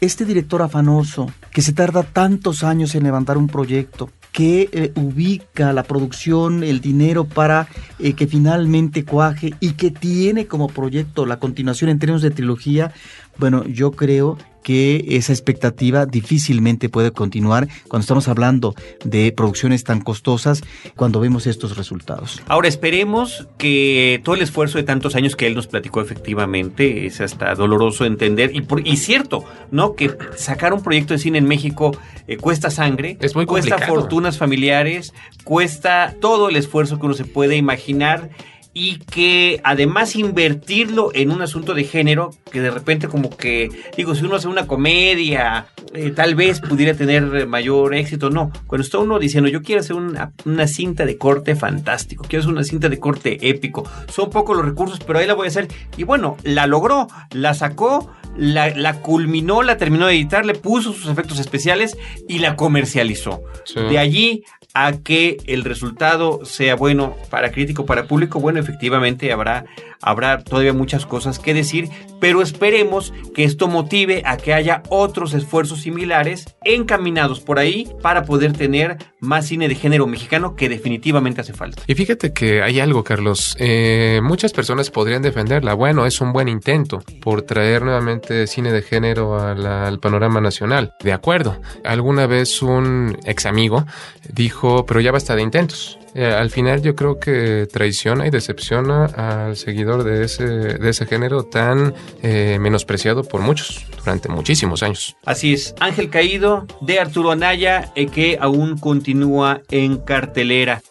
este 0.00 0.24
director 0.24 0.62
afanoso, 0.62 1.30
que 1.52 1.62
se 1.62 1.72
tarda 1.72 2.02
tantos 2.02 2.64
años 2.64 2.94
en 2.94 3.04
levantar 3.04 3.36
un 3.36 3.48
proyecto, 3.48 4.10
que 4.32 4.68
eh, 4.72 4.92
ubica 4.94 5.72
la 5.72 5.82
producción, 5.82 6.62
el 6.62 6.80
dinero 6.80 7.24
para 7.24 7.68
eh, 7.98 8.12
que 8.12 8.26
finalmente 8.26 9.04
cuaje 9.04 9.54
y 9.60 9.72
que 9.72 9.90
tiene 9.90 10.46
como 10.46 10.68
proyecto 10.68 11.26
la 11.26 11.38
continuación 11.38 11.90
en 11.90 11.98
términos 11.98 12.22
de 12.22 12.30
trilogía, 12.30 12.92
bueno, 13.38 13.64
yo 13.64 13.92
creo 13.92 14.38
que 14.62 15.04
esa 15.08 15.32
expectativa 15.32 16.06
difícilmente 16.06 16.88
puede 16.88 17.12
continuar 17.12 17.68
cuando 17.88 18.02
estamos 18.02 18.28
hablando 18.28 18.74
de 19.04 19.32
producciones 19.32 19.84
tan 19.84 20.00
costosas 20.00 20.62
cuando 20.96 21.20
vemos 21.20 21.46
estos 21.46 21.76
resultados. 21.76 22.42
Ahora 22.46 22.68
esperemos 22.68 23.48
que 23.58 24.20
todo 24.24 24.34
el 24.34 24.42
esfuerzo 24.42 24.78
de 24.78 24.84
tantos 24.84 25.14
años 25.14 25.36
que 25.36 25.46
él 25.46 25.54
nos 25.54 25.66
platicó 25.66 26.00
efectivamente 26.00 27.06
es 27.06 27.20
hasta 27.20 27.54
doloroso 27.54 28.04
entender 28.04 28.50
y, 28.54 28.62
por, 28.62 28.86
y 28.86 28.96
cierto, 28.96 29.44
¿no? 29.70 29.94
Que 29.94 30.16
sacar 30.36 30.72
un 30.72 30.82
proyecto 30.82 31.14
de 31.14 31.18
cine 31.18 31.38
en 31.38 31.46
México 31.46 31.92
eh, 32.26 32.36
cuesta 32.36 32.70
sangre, 32.70 33.16
es 33.20 33.34
muy 33.34 33.46
cuesta 33.46 33.78
fortunas 33.78 34.38
familiares, 34.38 35.14
cuesta 35.44 36.14
todo 36.20 36.48
el 36.48 36.56
esfuerzo 36.56 36.98
que 36.98 37.06
uno 37.06 37.14
se 37.14 37.24
puede 37.24 37.56
imaginar 37.56 38.30
y 38.72 38.98
que 38.98 39.60
además 39.64 40.14
invertirlo 40.14 41.10
en 41.14 41.30
un 41.30 41.42
asunto 41.42 41.74
de 41.74 41.84
género 41.84 42.30
que 42.52 42.60
de 42.60 42.70
repente 42.70 43.08
como 43.08 43.36
que, 43.36 43.68
digo, 43.96 44.14
si 44.14 44.24
uno 44.24 44.36
hace 44.36 44.48
una 44.48 44.66
comedia, 44.66 45.66
eh, 45.92 46.10
tal 46.10 46.34
vez 46.36 46.60
pudiera 46.60 46.94
tener 46.94 47.46
mayor 47.46 47.94
éxito, 47.94 48.30
no. 48.30 48.52
Cuando 48.66 48.84
está 48.84 48.98
uno 48.98 49.18
diciendo, 49.18 49.50
yo 49.50 49.62
quiero 49.62 49.80
hacer 49.80 49.96
una, 49.96 50.32
una, 50.44 50.66
cinta 50.68 51.04
de 51.04 51.18
corte 51.18 51.56
fantástico, 51.56 52.24
quiero 52.28 52.42
hacer 52.42 52.52
una 52.52 52.64
cinta 52.64 52.88
de 52.88 53.00
corte 53.00 53.38
épico, 53.48 53.88
son 54.08 54.30
pocos 54.30 54.56
los 54.56 54.64
recursos, 54.64 55.00
pero 55.04 55.18
ahí 55.18 55.26
la 55.26 55.34
voy 55.34 55.46
a 55.46 55.48
hacer. 55.48 55.68
Y 55.96 56.04
bueno, 56.04 56.36
la 56.44 56.66
logró, 56.66 57.08
la 57.32 57.54
sacó, 57.54 58.10
la, 58.36 58.70
la 58.70 59.00
culminó, 59.00 59.62
la 59.62 59.76
terminó 59.78 60.06
de 60.06 60.14
editar, 60.14 60.46
le 60.46 60.54
puso 60.54 60.92
sus 60.92 61.08
efectos 61.08 61.40
especiales 61.40 61.96
y 62.28 62.38
la 62.38 62.54
comercializó. 62.56 63.42
De 63.74 63.98
allí 63.98 64.44
a 64.74 64.92
que 64.92 65.38
el 65.46 65.64
resultado 65.64 66.44
sea 66.44 66.76
bueno 66.76 67.16
para 67.30 67.50
crítico, 67.50 67.86
para 67.86 68.04
público, 68.04 68.40
bueno, 68.40 68.60
efectivamente 68.60 69.32
habrá, 69.32 69.64
habrá 70.02 70.42
todavía 70.42 70.72
muchas 70.72 71.06
cosas 71.06 71.38
que 71.38 71.54
decir, 71.54 71.88
pero 72.20 72.42
esperemos 72.42 73.12
que 73.34 73.44
esto 73.44 73.68
motive 73.68 74.22
a 74.24 74.36
que 74.36 74.54
haya 74.54 74.82
otros 74.88 75.34
esfuerzos 75.34 75.80
similares 75.80 76.56
encaminados 76.64 77.40
por 77.40 77.58
ahí 77.58 77.88
para 78.02 78.24
poder 78.24 78.52
tener 78.52 78.98
más 79.20 79.46
cine 79.46 79.68
de 79.68 79.74
género 79.74 80.06
mexicano 80.06 80.56
que 80.56 80.68
definitivamente 80.68 81.40
hace 81.40 81.52
falta. 81.52 81.82
Y 81.86 81.94
fíjate 81.94 82.32
que 82.32 82.62
hay 82.62 82.80
algo, 82.80 83.04
Carlos. 83.04 83.56
Eh, 83.58 84.20
muchas 84.22 84.52
personas 84.52 84.90
podrían 84.90 85.22
defenderla. 85.22 85.74
Bueno, 85.74 86.06
es 86.06 86.20
un 86.20 86.32
buen 86.32 86.48
intento 86.48 87.02
por 87.20 87.42
traer 87.42 87.82
nuevamente 87.82 88.46
cine 88.46 88.72
de 88.72 88.82
género 88.82 89.38
al 89.40 90.00
panorama 90.00 90.40
nacional. 90.40 90.94
De 91.02 91.12
acuerdo. 91.12 91.60
Alguna 91.84 92.26
vez 92.26 92.62
un 92.62 93.18
ex 93.24 93.46
amigo 93.46 93.86
dijo, 94.32 94.86
pero 94.86 95.00
ya 95.00 95.12
basta 95.12 95.34
de 95.34 95.42
intentos. 95.42 95.99
Eh, 96.14 96.24
al 96.24 96.50
final 96.50 96.82
yo 96.82 96.94
creo 96.94 97.18
que 97.18 97.68
traiciona 97.72 98.26
y 98.26 98.30
decepciona 98.30 99.06
al 99.06 99.56
seguidor 99.56 100.04
de 100.04 100.24
ese, 100.24 100.44
de 100.44 100.88
ese 100.88 101.06
género 101.06 101.44
tan 101.44 101.94
eh, 102.22 102.58
menospreciado 102.60 103.22
por 103.22 103.40
muchos 103.40 103.86
durante 103.98 104.28
muchísimos 104.28 104.82
años. 104.82 105.16
Así 105.24 105.52
es, 105.52 105.74
Ángel 105.80 106.10
Caído 106.10 106.66
de 106.80 106.98
Arturo 106.98 107.30
Anaya, 107.30 107.92
eh, 107.94 108.06
que 108.06 108.38
aún 108.40 108.78
continúa 108.78 109.62
en 109.70 109.98
cartelera. 109.98 110.82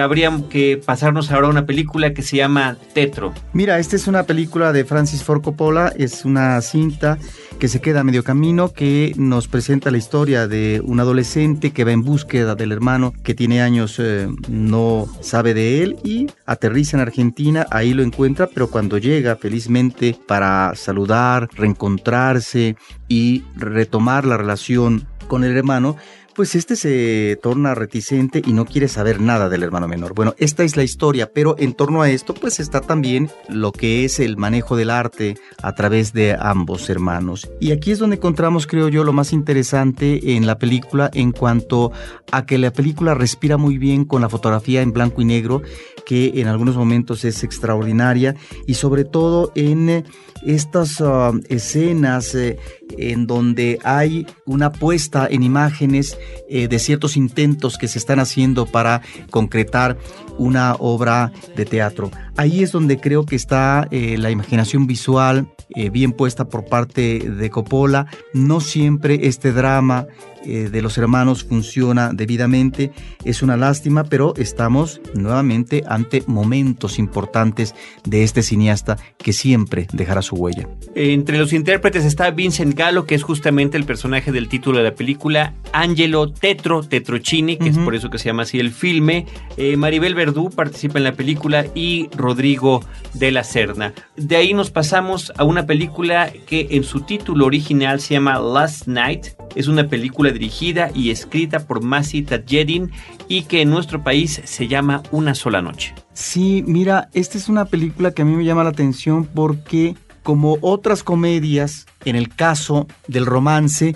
habría 0.00 0.32
que 0.50 0.80
pasarnos 0.84 1.30
ahora 1.30 1.48
a 1.48 1.50
una 1.50 1.66
película 1.66 2.12
que 2.12 2.22
se 2.22 2.36
llama 2.36 2.76
Tetro. 2.94 3.34
Mira, 3.52 3.78
esta 3.78 3.96
es 3.96 4.06
una 4.06 4.24
película 4.24 4.72
de 4.72 4.84
Francis 4.84 5.22
Ford 5.22 5.42
Coppola, 5.42 5.92
es 5.96 6.24
una 6.24 6.60
cinta 6.60 7.18
que 7.58 7.68
se 7.68 7.80
queda 7.80 8.00
a 8.00 8.04
medio 8.04 8.22
camino, 8.22 8.72
que 8.72 9.12
nos 9.16 9.48
presenta 9.48 9.90
la 9.90 9.98
historia 9.98 10.46
de 10.46 10.82
un 10.84 11.00
adolescente 11.00 11.72
que 11.72 11.84
va 11.84 11.92
en 11.92 12.02
búsqueda 12.02 12.54
del 12.54 12.72
hermano 12.72 13.12
que 13.22 13.34
tiene 13.34 13.62
años 13.62 14.00
no 14.48 15.06
sabe 15.20 15.54
de 15.54 15.82
él 15.82 15.96
y 16.04 16.26
aterriza 16.44 16.96
en 16.96 17.00
Argentina, 17.00 17.66
ahí 17.70 17.94
lo 17.94 18.02
encuentra, 18.02 18.46
pero 18.46 18.68
cuando 18.68 18.98
llega 18.98 19.36
felizmente 19.36 20.16
para 20.26 20.72
saludar, 20.74 21.48
reencontrarse 21.54 22.76
y 23.08 23.44
retomar 23.56 24.24
la 24.24 24.36
relación 24.36 25.06
con 25.26 25.44
el 25.44 25.56
hermano, 25.56 25.96
pues 26.36 26.54
este 26.54 26.76
se 26.76 27.38
torna 27.42 27.74
reticente 27.74 28.42
y 28.44 28.52
no 28.52 28.66
quiere 28.66 28.88
saber 28.88 29.20
nada 29.20 29.48
del 29.48 29.62
hermano 29.62 29.88
menor. 29.88 30.14
Bueno, 30.14 30.34
esta 30.36 30.64
es 30.64 30.76
la 30.76 30.84
historia, 30.84 31.32
pero 31.32 31.56
en 31.58 31.72
torno 31.72 32.02
a 32.02 32.10
esto 32.10 32.34
pues 32.34 32.60
está 32.60 32.82
también 32.82 33.30
lo 33.48 33.72
que 33.72 34.04
es 34.04 34.20
el 34.20 34.36
manejo 34.36 34.76
del 34.76 34.90
arte 34.90 35.38
a 35.62 35.74
través 35.74 36.12
de 36.12 36.36
ambos 36.38 36.90
hermanos. 36.90 37.50
Y 37.58 37.72
aquí 37.72 37.90
es 37.90 37.98
donde 37.98 38.16
encontramos, 38.16 38.66
creo 38.66 38.88
yo, 38.88 39.02
lo 39.02 39.14
más 39.14 39.32
interesante 39.32 40.36
en 40.36 40.46
la 40.46 40.58
película 40.58 41.10
en 41.14 41.32
cuanto 41.32 41.90
a 42.30 42.44
que 42.44 42.58
la 42.58 42.70
película 42.70 43.14
respira 43.14 43.56
muy 43.56 43.78
bien 43.78 44.04
con 44.04 44.20
la 44.20 44.28
fotografía 44.28 44.82
en 44.82 44.92
blanco 44.92 45.22
y 45.22 45.24
negro, 45.24 45.62
que 46.04 46.40
en 46.40 46.48
algunos 46.48 46.76
momentos 46.76 47.24
es 47.24 47.42
extraordinaria, 47.44 48.36
y 48.66 48.74
sobre 48.74 49.04
todo 49.04 49.52
en 49.54 50.04
estas 50.44 51.00
ah, 51.00 51.32
escenas 51.48 52.34
eh, 52.34 52.58
en 52.98 53.26
donde 53.26 53.78
hay 53.82 54.26
una 54.44 54.70
puesta 54.72 55.26
en 55.28 55.42
imágenes 55.42 56.16
eh, 56.48 56.68
de 56.68 56.78
ciertos 56.78 57.16
intentos 57.16 57.78
que 57.78 57.88
se 57.88 57.98
están 57.98 58.20
haciendo 58.20 58.66
para 58.66 59.02
concretar 59.30 59.98
una 60.38 60.74
obra 60.74 61.32
de 61.56 61.64
teatro. 61.64 62.10
Ahí 62.36 62.62
es 62.62 62.72
donde 62.72 62.98
creo 62.98 63.24
que 63.24 63.36
está 63.36 63.88
eh, 63.90 64.16
la 64.18 64.30
imaginación 64.30 64.86
visual 64.86 65.48
bien 65.92 66.12
puesta 66.12 66.48
por 66.48 66.64
parte 66.64 67.18
de 67.18 67.50
Coppola. 67.50 68.06
No 68.32 68.60
siempre 68.60 69.26
este 69.26 69.52
drama 69.52 70.06
eh, 70.46 70.70
de 70.70 70.82
los 70.82 70.96
hermanos 70.96 71.44
funciona 71.44 72.12
debidamente. 72.12 72.92
Es 73.24 73.42
una 73.42 73.56
lástima, 73.56 74.04
pero 74.04 74.34
estamos 74.36 75.00
nuevamente 75.14 75.82
ante 75.88 76.22
momentos 76.26 76.98
importantes 76.98 77.74
de 78.04 78.22
este 78.22 78.42
cineasta 78.42 78.96
que 79.18 79.32
siempre 79.32 79.88
dejará 79.92 80.22
su 80.22 80.36
huella. 80.36 80.68
Entre 80.94 81.38
los 81.38 81.52
intérpretes 81.52 82.04
está 82.04 82.30
Vincent 82.30 82.74
Gallo, 82.74 83.06
que 83.06 83.16
es 83.16 83.22
justamente 83.22 83.76
el 83.76 83.84
personaje 83.84 84.32
del 84.32 84.48
título 84.48 84.78
de 84.78 84.84
la 84.84 84.94
película, 84.94 85.54
Angelo 85.72 86.32
Tetro, 86.32 86.82
Tetrochini, 86.82 87.56
que 87.56 87.68
es 87.68 87.78
por 87.78 87.94
eso 87.94 88.08
que 88.08 88.18
se 88.18 88.26
llama 88.26 88.44
así 88.44 88.60
el 88.60 88.70
filme, 88.70 89.26
eh, 89.56 89.76
Maribel 89.76 90.14
Verdú 90.14 90.50
participa 90.50 90.98
en 90.98 91.04
la 91.04 91.12
película 91.12 91.66
y 91.74 92.08
Rodrigo 92.16 92.84
de 93.14 93.30
la 93.32 93.44
Serna. 93.44 93.92
De 94.16 94.36
ahí 94.36 94.54
nos 94.54 94.70
pasamos 94.70 95.32
a 95.36 95.44
una 95.44 95.66
película 95.66 96.32
que 96.46 96.68
en 96.70 96.84
su 96.84 97.00
título 97.00 97.46
original 97.46 98.00
se 98.00 98.14
llama 98.14 98.38
Last 98.38 98.86
Night, 98.86 99.26
es 99.54 99.68
una 99.68 99.88
película 99.88 100.30
dirigida 100.38 100.90
y 100.94 101.10
escrita 101.10 101.66
por 101.66 101.82
Masi 101.82 102.22
Tadjedin 102.22 102.90
y 103.28 103.42
que 103.42 103.62
en 103.62 103.70
nuestro 103.70 104.02
país 104.02 104.40
se 104.44 104.68
llama 104.68 105.02
Una 105.10 105.34
sola 105.34 105.62
noche. 105.62 105.94
Sí, 106.12 106.62
mira, 106.66 107.08
esta 107.12 107.38
es 107.38 107.48
una 107.48 107.64
película 107.64 108.10
que 108.12 108.22
a 108.22 108.24
mí 108.24 108.34
me 108.34 108.44
llama 108.44 108.64
la 108.64 108.70
atención 108.70 109.24
porque 109.24 109.94
como 110.22 110.58
otras 110.60 111.02
comedias, 111.02 111.86
en 112.04 112.16
el 112.16 112.28
caso 112.28 112.86
del 113.06 113.26
romance, 113.26 113.94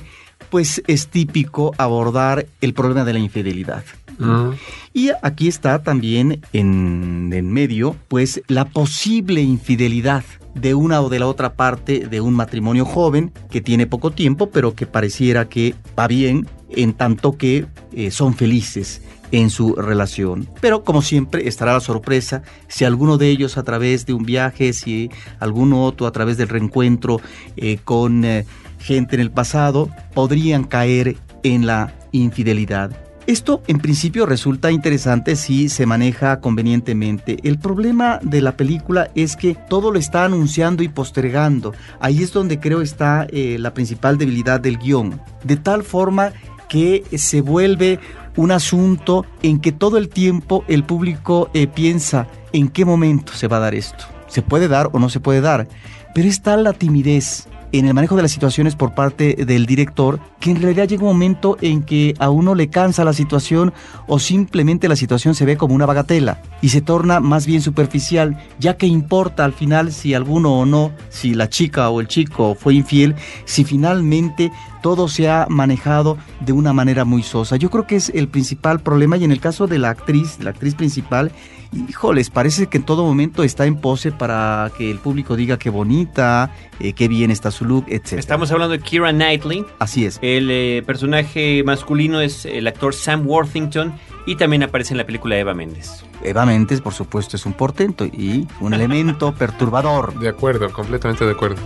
pues 0.48 0.82
es 0.86 1.08
típico 1.08 1.74
abordar 1.76 2.46
el 2.60 2.72
problema 2.72 3.04
de 3.04 3.12
la 3.12 3.18
infidelidad. 3.18 3.84
Mm. 4.18 4.50
Y 4.92 5.10
aquí 5.22 5.48
está 5.48 5.82
también 5.82 6.40
en, 6.52 7.30
en 7.32 7.52
medio, 7.52 7.96
pues 8.08 8.42
la 8.48 8.64
posible 8.64 9.40
infidelidad 9.40 10.24
de 10.54 10.74
una 10.74 11.00
o 11.00 11.08
de 11.08 11.18
la 11.18 11.26
otra 11.26 11.54
parte 11.54 12.06
de 12.06 12.20
un 12.20 12.34
matrimonio 12.34 12.84
joven 12.84 13.32
que 13.50 13.60
tiene 13.60 13.86
poco 13.86 14.10
tiempo, 14.10 14.50
pero 14.50 14.74
que 14.74 14.86
pareciera 14.86 15.48
que 15.48 15.74
va 15.98 16.06
bien 16.06 16.46
en 16.70 16.92
tanto 16.92 17.36
que 17.36 17.66
eh, 17.92 18.10
son 18.10 18.34
felices 18.34 19.02
en 19.32 19.50
su 19.50 19.74
relación. 19.74 20.48
Pero 20.60 20.84
como 20.84 21.02
siempre 21.02 21.46
estará 21.48 21.74
la 21.74 21.80
sorpresa 21.80 22.42
si 22.68 22.84
alguno 22.84 23.18
de 23.18 23.28
ellos 23.28 23.58
a 23.58 23.62
través 23.62 24.06
de 24.06 24.12
un 24.12 24.24
viaje, 24.24 24.72
si 24.72 25.10
alguno 25.38 25.84
otro 25.84 26.06
a 26.06 26.12
través 26.12 26.36
del 26.36 26.48
reencuentro 26.48 27.20
eh, 27.56 27.78
con 27.84 28.24
eh, 28.24 28.44
gente 28.78 29.16
en 29.16 29.20
el 29.20 29.30
pasado, 29.30 29.90
podrían 30.14 30.64
caer 30.64 31.16
en 31.42 31.66
la 31.66 31.94
infidelidad. 32.12 33.09
Esto 33.30 33.62
en 33.68 33.78
principio 33.78 34.26
resulta 34.26 34.72
interesante 34.72 35.36
si 35.36 35.68
se 35.68 35.86
maneja 35.86 36.40
convenientemente. 36.40 37.36
El 37.44 37.60
problema 37.60 38.18
de 38.22 38.40
la 38.40 38.56
película 38.56 39.08
es 39.14 39.36
que 39.36 39.54
todo 39.68 39.92
lo 39.92 40.00
está 40.00 40.24
anunciando 40.24 40.82
y 40.82 40.88
postergando. 40.88 41.72
Ahí 42.00 42.24
es 42.24 42.32
donde 42.32 42.58
creo 42.58 42.82
está 42.82 43.28
eh, 43.30 43.56
la 43.60 43.72
principal 43.72 44.18
debilidad 44.18 44.58
del 44.58 44.78
guion. 44.78 45.20
De 45.44 45.54
tal 45.54 45.84
forma 45.84 46.32
que 46.68 47.04
se 47.16 47.40
vuelve 47.40 48.00
un 48.34 48.50
asunto 48.50 49.24
en 49.44 49.60
que 49.60 49.70
todo 49.70 49.96
el 49.96 50.08
tiempo 50.08 50.64
el 50.66 50.82
público 50.82 51.50
eh, 51.54 51.68
piensa 51.68 52.26
en 52.52 52.68
qué 52.68 52.84
momento 52.84 53.32
se 53.32 53.46
va 53.46 53.58
a 53.58 53.60
dar 53.60 53.76
esto. 53.76 54.06
¿Se 54.26 54.42
puede 54.42 54.66
dar 54.66 54.90
o 54.92 54.98
no 54.98 55.08
se 55.08 55.20
puede 55.20 55.40
dar? 55.40 55.68
Pero 56.16 56.26
es 56.26 56.42
tal 56.42 56.64
la 56.64 56.72
timidez 56.72 57.46
en 57.72 57.86
el 57.86 57.94
manejo 57.94 58.16
de 58.16 58.22
las 58.22 58.32
situaciones 58.32 58.76
por 58.76 58.94
parte 58.94 59.34
del 59.46 59.66
director, 59.66 60.20
que 60.40 60.50
en 60.50 60.60
realidad 60.60 60.88
llega 60.88 61.02
un 61.02 61.08
momento 61.08 61.56
en 61.60 61.82
que 61.82 62.14
a 62.18 62.30
uno 62.30 62.54
le 62.54 62.68
cansa 62.68 63.04
la 63.04 63.12
situación 63.12 63.72
o 64.06 64.18
simplemente 64.18 64.88
la 64.88 64.96
situación 64.96 65.34
se 65.34 65.44
ve 65.44 65.56
como 65.56 65.74
una 65.74 65.86
bagatela 65.86 66.42
y 66.60 66.70
se 66.70 66.80
torna 66.80 67.20
más 67.20 67.46
bien 67.46 67.62
superficial, 67.62 68.38
ya 68.58 68.76
que 68.76 68.86
importa 68.86 69.44
al 69.44 69.52
final 69.52 69.92
si 69.92 70.14
alguno 70.14 70.58
o 70.58 70.66
no, 70.66 70.92
si 71.08 71.34
la 71.34 71.48
chica 71.48 71.90
o 71.90 72.00
el 72.00 72.08
chico 72.08 72.54
fue 72.54 72.74
infiel, 72.74 73.14
si 73.44 73.64
finalmente 73.64 74.50
todo 74.82 75.08
se 75.08 75.28
ha 75.28 75.46
manejado 75.48 76.16
de 76.40 76.52
una 76.52 76.72
manera 76.72 77.04
muy 77.04 77.22
sosa. 77.22 77.56
Yo 77.56 77.70
creo 77.70 77.86
que 77.86 77.96
es 77.96 78.10
el 78.10 78.28
principal 78.28 78.80
problema 78.80 79.16
y 79.16 79.24
en 79.24 79.32
el 79.32 79.40
caso 79.40 79.66
de 79.66 79.78
la 79.78 79.90
actriz, 79.90 80.38
la 80.40 80.50
actriz 80.50 80.74
principal, 80.74 81.32
híjoles, 81.72 82.30
parece 82.30 82.66
que 82.66 82.78
en 82.78 82.84
todo 82.84 83.04
momento 83.04 83.42
está 83.42 83.66
en 83.66 83.76
pose 83.76 84.12
para 84.12 84.70
que 84.76 84.90
el 84.90 84.98
público 84.98 85.36
diga 85.36 85.58
qué 85.58 85.70
bonita, 85.70 86.52
eh, 86.80 86.92
qué 86.92 87.08
bien 87.08 87.30
está 87.30 87.50
su 87.50 87.64
look, 87.64 87.84
etc. 87.88 88.14
Estamos 88.14 88.50
hablando 88.52 88.72
de 88.72 88.80
Kira 88.80 89.12
Knightley. 89.12 89.64
Así 89.78 90.06
es. 90.06 90.18
El 90.22 90.48
eh, 90.50 90.82
personaje 90.86 91.62
masculino 91.64 92.20
es 92.20 92.44
el 92.44 92.66
actor 92.66 92.94
Sam 92.94 93.26
Worthington 93.26 93.92
y 94.26 94.36
también 94.36 94.62
aparece 94.62 94.94
en 94.94 94.98
la 94.98 95.06
película 95.06 95.36
Eva 95.38 95.54
Méndez. 95.54 96.04
Eva 96.22 96.44
Méndez, 96.44 96.80
por 96.80 96.92
supuesto, 96.92 97.36
es 97.36 97.46
un 97.46 97.52
portento 97.52 98.04
y 98.04 98.46
un 98.60 98.74
elemento 98.74 99.32
perturbador. 99.38 100.18
De 100.18 100.28
acuerdo, 100.28 100.72
completamente 100.72 101.24
de 101.24 101.32
acuerdo. 101.32 101.60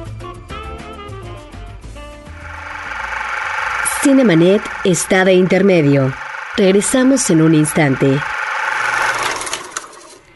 Cinemanet 4.02 4.60
está 4.84 5.24
de 5.24 5.32
intermedio. 5.32 6.12
Regresamos 6.56 7.30
en 7.30 7.40
un 7.40 7.54
instante. 7.54 8.20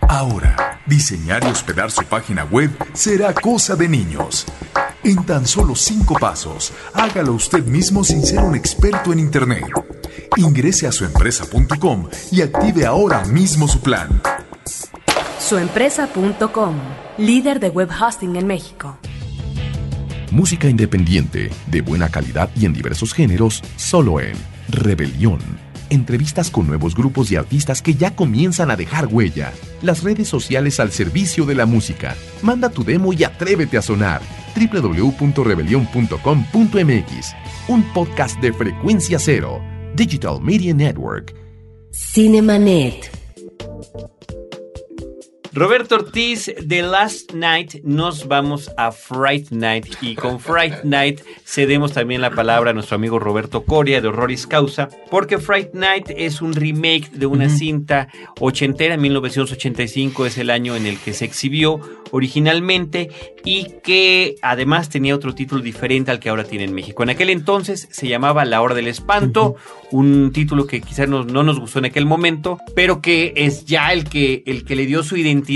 Ahora, 0.09 0.81
diseñar 0.87 1.45
y 1.45 1.49
hospedar 1.49 1.91
su 1.91 2.03
página 2.05 2.45
web 2.45 2.71
será 2.95 3.35
cosa 3.35 3.77
de 3.77 3.89
niños. 3.91 4.47
En 5.05 5.23
tan 5.25 5.47
solo 5.47 5.75
cinco 5.77 6.15
pasos, 6.19 6.73
hágalo 6.95 7.35
usted 7.35 7.63
mismo 7.65 8.03
sin 8.03 8.25
ser 8.25 8.41
un 8.41 8.57
experto 8.57 9.13
en 9.13 9.19
Internet. 9.19 9.67
Ingrese 10.39 10.87
a 10.87 10.93
suempresa.com 10.93 12.09
y 12.33 12.41
active 12.41 12.87
ahora 12.87 13.23
mismo 13.27 13.69
su 13.69 13.81
plan. 13.81 14.09
Suempresa.com, 15.39 16.77
líder 17.19 17.61
de 17.61 17.69
web 17.69 17.91
hosting 17.91 18.37
en 18.37 18.47
México. 18.47 18.99
Música 20.31 20.69
independiente, 20.69 21.51
de 21.67 21.81
buena 21.83 22.09
calidad 22.09 22.49
y 22.57 22.65
en 22.65 22.73
diversos 22.73 23.13
géneros, 23.13 23.63
solo 23.77 24.21
en 24.21 24.37
Rebelión. 24.71 25.68
Entrevistas 25.91 26.51
con 26.51 26.67
nuevos 26.67 26.95
grupos 26.95 27.31
y 27.31 27.37
artistas 27.37 27.83
que 27.83 27.95
ya 27.95 28.15
comienzan 28.15 28.71
a 28.71 28.77
dejar 28.77 29.07
huella. 29.07 29.53
Las 29.83 30.03
redes 30.03 30.29
sociales 30.29 30.81
al 30.81 30.93
servicio 30.93 31.47
de 31.47 31.55
la 31.55 31.67
música. 31.67 32.17
Manda 32.43 32.69
tu 32.69 32.85
demo 32.85 33.13
y 33.13 33.25
atrévete 33.25 33.79
a 33.79 33.83
sonar. 33.83 34.21
www.rebelión.com.mx. 34.55 37.35
Un 37.69 37.83
podcast 37.93 38.41
de 38.41 38.53
frecuencia 38.53 39.19
cero. 39.19 39.61
Digital 39.95 40.41
Media 40.41 40.75
Network. 40.75 41.35
Cinemanet. 41.93 43.11
Roberto 45.59 45.97
Ortiz, 45.97 46.53
de 46.63 46.83
Last 46.83 47.33
Night, 47.33 47.83
nos 47.83 48.29
vamos 48.29 48.71
a 48.77 48.93
Fright 48.93 49.51
Night. 49.51 49.87
Y 50.01 50.15
con 50.15 50.39
Fright 50.39 50.85
Night 50.85 51.23
cedemos 51.45 51.93
también 51.93 52.21
la 52.21 52.31
palabra 52.31 52.71
a 52.71 52.75
nuestro 52.75 52.95
amigo 52.95 53.19
Roberto 53.19 53.65
Coria 53.65 54.01
de 54.01 54.07
Horroris 54.07 54.47
Causa, 54.47 54.89
porque 55.11 55.39
Fright 55.39 55.75
Night 55.75 56.11
es 56.17 56.43
un 56.43 56.53
remake 56.53 57.11
de 57.11 57.27
una 57.27 57.49
cinta 57.49 58.07
ochentera, 58.39 58.97
1985 58.97 60.27
es 60.27 60.39
el 60.39 60.51
año 60.51 60.77
en 60.77 60.87
el 60.87 60.97
que 60.97 61.13
se 61.13 61.25
exhibió 61.25 61.81
originalmente 62.13 63.11
y 63.45 63.67
que 63.83 64.37
además 64.43 64.89
tenía 64.89 65.15
otro 65.15 65.35
título 65.35 65.61
diferente 65.61 66.11
al 66.11 66.21
que 66.21 66.29
ahora 66.29 66.45
tiene 66.45 66.65
en 66.65 66.75
México. 66.75 67.03
En 67.03 67.11
aquel 67.11 67.31
entonces 67.31 67.89
se 67.91 68.07
llamaba 68.07 68.45
La 68.45 68.63
Hora 68.63 68.77
del 68.77 68.87
Espanto, 68.87 69.57
un 69.91 70.31
título 70.33 70.67
que 70.67 70.81
quizás 70.81 71.09
no, 71.09 71.25
no, 71.25 71.43
nos 71.43 71.59
gustó 71.59 71.81
en 71.81 71.87
aquel 71.87 72.07
momento, 72.07 72.59
pero 72.75 73.03
que 73.03 73.33
es 73.37 73.65
ya 73.65 73.93
el 73.93 74.05
que, 74.05 74.45
el 74.47 74.65
que 74.65 74.77
le 74.77 74.87
dio 74.87 75.03
su 75.03 75.17
identidad 75.17 75.48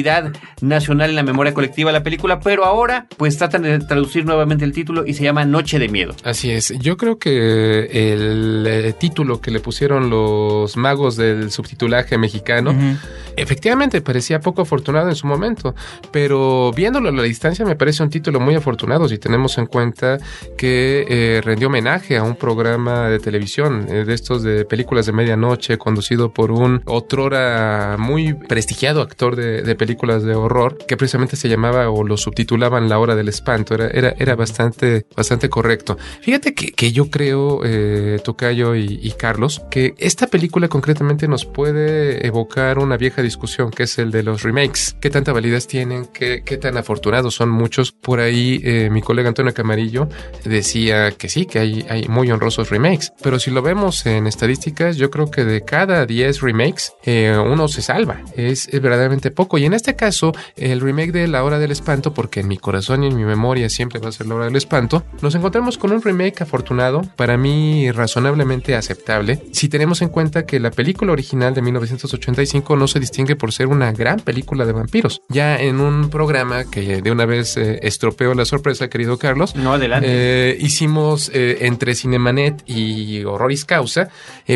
nacional 0.60 1.10
en 1.10 1.16
la 1.16 1.22
memoria 1.22 1.52
colectiva 1.52 1.90
a 1.90 1.92
la 1.92 2.02
película, 2.02 2.40
pero 2.40 2.64
ahora 2.64 3.06
pues 3.16 3.36
tratan 3.36 3.62
de 3.62 3.78
traducir 3.80 4.24
nuevamente 4.24 4.64
el 4.64 4.72
título 4.72 5.06
y 5.06 5.14
se 5.14 5.24
llama 5.24 5.44
Noche 5.44 5.78
de 5.78 5.88
Miedo. 5.88 6.14
Así 6.24 6.50
es, 6.50 6.72
yo 6.78 6.96
creo 6.96 7.18
que 7.18 8.12
el 8.12 8.64
eh, 8.66 8.94
título 8.98 9.40
que 9.40 9.50
le 9.50 9.60
pusieron 9.60 10.10
los 10.10 10.76
magos 10.76 11.16
del 11.16 11.50
subtitulaje 11.50 12.16
mexicano, 12.18 12.74
efectivamente 13.36 14.00
parecía 14.00 14.40
poco 14.40 14.62
afortunado 14.62 15.08
en 15.08 15.14
su 15.14 15.26
momento, 15.26 15.74
pero 16.10 16.72
viéndolo 16.72 17.08
a 17.08 17.12
la 17.12 17.22
distancia 17.22 17.64
me 17.64 17.76
parece 17.76 18.02
un 18.02 18.10
título 18.10 18.40
muy 18.40 18.54
afortunado 18.54 19.08
si 19.08 19.18
tenemos 19.18 19.58
en 19.58 19.66
cuenta 19.66 20.18
que 20.56 21.04
eh, 21.08 21.40
rendió 21.42 21.68
homenaje 21.68 22.16
a 22.16 22.22
un 22.22 22.36
programa 22.36 23.08
de 23.08 23.18
televisión 23.18 23.86
eh, 23.88 24.04
de 24.04 24.14
estos 24.14 24.42
de 24.42 24.64
películas 24.64 25.06
de 25.06 25.12
medianoche 25.12 25.78
conducido 25.78 26.32
por 26.32 26.50
un 26.50 26.82
otrora 26.84 27.96
muy 27.98 28.34
prestigiado 28.34 29.02
actor 29.02 29.36
de, 29.36 29.71
películas 29.74 30.22
de 30.22 30.34
horror 30.34 30.78
que 30.86 30.96
precisamente 30.96 31.36
se 31.36 31.48
llamaba 31.48 31.90
o 31.90 32.04
lo 32.04 32.16
subtitulaban 32.16 32.88
La 32.88 32.98
Hora 32.98 33.14
del 33.14 33.28
Espanto. 33.28 33.74
Era, 33.74 33.88
era, 33.88 34.14
era 34.18 34.34
bastante, 34.34 35.06
bastante 35.16 35.48
correcto. 35.48 35.96
Fíjate 36.20 36.54
que, 36.54 36.72
que 36.72 36.92
yo 36.92 37.10
creo, 37.10 37.60
eh, 37.64 38.20
Tocayo 38.24 38.74
y, 38.74 39.12
Carlos, 39.18 39.62
que 39.70 39.94
esta 39.98 40.26
película 40.26 40.68
concretamente 40.68 41.28
nos 41.28 41.44
puede 41.44 42.26
evocar 42.26 42.78
una 42.78 42.96
vieja 42.96 43.22
discusión 43.22 43.70
que 43.70 43.84
es 43.84 43.98
el 43.98 44.10
de 44.10 44.22
los 44.22 44.42
remakes. 44.42 44.96
¿Qué 45.00 45.10
tanta 45.10 45.32
validez 45.32 45.66
tienen? 45.66 46.06
¿Qué, 46.06 46.42
qué 46.44 46.56
tan 46.56 46.76
afortunados 46.76 47.34
son 47.34 47.50
muchos? 47.50 47.92
Por 47.92 48.20
ahí 48.20 48.60
eh, 48.64 48.88
mi 48.90 49.02
colega 49.02 49.28
Antonio 49.28 49.54
Camarillo 49.54 50.08
decía 50.44 51.12
que 51.12 51.28
sí, 51.28 51.46
que 51.46 51.58
hay, 51.58 51.86
hay 51.88 52.08
muy 52.08 52.30
honrosos 52.30 52.70
remakes. 52.70 53.12
Pero 53.22 53.38
si 53.38 53.50
lo 53.50 53.62
vemos 53.62 54.06
en 54.06 54.26
estadísticas, 54.26 54.96
yo 54.96 55.10
creo 55.10 55.30
que 55.30 55.44
de 55.44 55.62
cada 55.64 56.06
10 56.06 56.40
remakes, 56.40 56.92
eh, 57.04 57.36
uno 57.36 57.68
se 57.68 57.82
salva. 57.82 58.20
Es, 58.36 58.68
verdaderamente 58.70 59.30
poco. 59.30 59.58
En 59.64 59.74
este 59.74 59.96
caso, 59.96 60.32
el 60.56 60.80
remake 60.80 61.12
de 61.12 61.28
La 61.28 61.44
Hora 61.44 61.58
del 61.58 61.70
Espanto, 61.70 62.14
porque 62.14 62.40
en 62.40 62.48
mi 62.48 62.58
corazón 62.58 63.04
y 63.04 63.08
en 63.08 63.16
mi 63.16 63.24
memoria 63.24 63.68
siempre 63.68 64.00
va 64.00 64.08
a 64.08 64.12
ser 64.12 64.26
La 64.26 64.34
Hora 64.34 64.44
del 64.46 64.56
Espanto, 64.56 65.04
nos 65.20 65.34
encontramos 65.34 65.78
con 65.78 65.92
un 65.92 66.02
remake 66.02 66.42
afortunado, 66.42 67.02
para 67.16 67.36
mí 67.36 67.90
razonablemente 67.90 68.74
aceptable, 68.74 69.42
si 69.52 69.68
tenemos 69.68 70.02
en 70.02 70.08
cuenta 70.08 70.46
que 70.46 70.60
la 70.60 70.70
película 70.70 71.12
original 71.12 71.54
de 71.54 71.62
1985 71.62 72.76
no 72.76 72.88
se 72.88 73.00
distingue 73.00 73.36
por 73.36 73.52
ser 73.52 73.68
una 73.68 73.92
gran 73.92 74.20
película 74.20 74.64
de 74.64 74.72
vampiros. 74.72 75.22
Ya 75.28 75.60
en 75.60 75.80
un 75.80 76.10
programa 76.10 76.64
que 76.64 77.02
de 77.02 77.10
una 77.10 77.26
vez 77.26 77.56
eh, 77.56 77.80
estropeó 77.82 78.34
la 78.34 78.44
sorpresa, 78.44 78.88
querido 78.88 79.18
Carlos, 79.18 79.54
no, 79.56 79.74
adelante. 79.74 80.06
Eh, 80.08 80.56
hicimos 80.60 81.30
eh, 81.32 81.58
entre 81.62 81.94
Cinemanet 81.94 82.62
y 82.66 83.24
Horroris 83.24 83.64
Causa, 83.64 84.08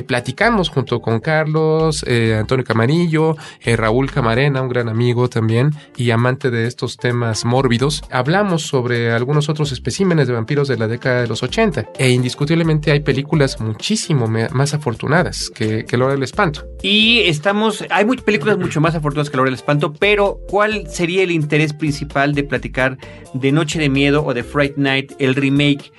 platicamos 0.07 0.69
junto 0.69 1.01
con 1.01 1.21
Carlos, 1.21 2.05
Antonio 2.05 2.65
Camarillo, 2.65 3.37
Raúl 3.65 4.11
Camarena, 4.11 4.63
un 4.63 4.69
gran 4.69 4.89
amigo 4.89 4.96
también 5.31 5.73
y 5.97 6.11
amante 6.11 6.51
de 6.51 6.67
estos 6.67 6.97
temas 6.97 7.45
mórbidos, 7.45 8.03
hablamos 8.11 8.63
sobre 8.63 9.13
algunos 9.13 9.49
otros 9.49 9.71
especímenes 9.71 10.27
de 10.27 10.33
vampiros 10.33 10.69
de 10.69 10.79
la 10.79 10.89
década 10.89 11.21
de 11.21 11.29
los 11.29 11.43
80 11.43 11.91
e 11.99 12.11
indiscutiblemente 12.11 12.91
hay 12.91 13.01
películas 13.01 13.61
muchísimo 13.61 14.27
más 14.27 14.75
afortunadas 14.75 15.51
que, 15.55 15.85
que 15.85 15.97
La 15.97 16.07
Hora 16.07 16.15
del 16.15 16.23
Espanto. 16.23 16.65
Y 16.83 17.21
estamos, 17.21 17.85
hay 17.91 18.05
muchas 18.05 18.25
películas 18.25 18.59
mucho 18.59 18.81
más 18.81 18.95
afortunadas 18.95 19.29
que 19.29 19.37
La 19.37 19.43
Hora 19.43 19.51
del 19.51 19.59
Espanto, 19.59 19.93
pero 19.93 20.41
¿cuál 20.49 20.89
sería 20.89 21.23
el 21.23 21.31
interés 21.31 21.73
principal 21.73 22.35
de 22.35 22.45
platicar 22.45 22.97
de 23.35 23.53
Noche 23.53 23.79
de 23.79 23.89
Miedo 23.89 24.25
o 24.25 24.33
de 24.33 24.43
Fright 24.43 24.77
Night, 24.77 25.13
el 25.19 25.35
remake? 25.35 25.93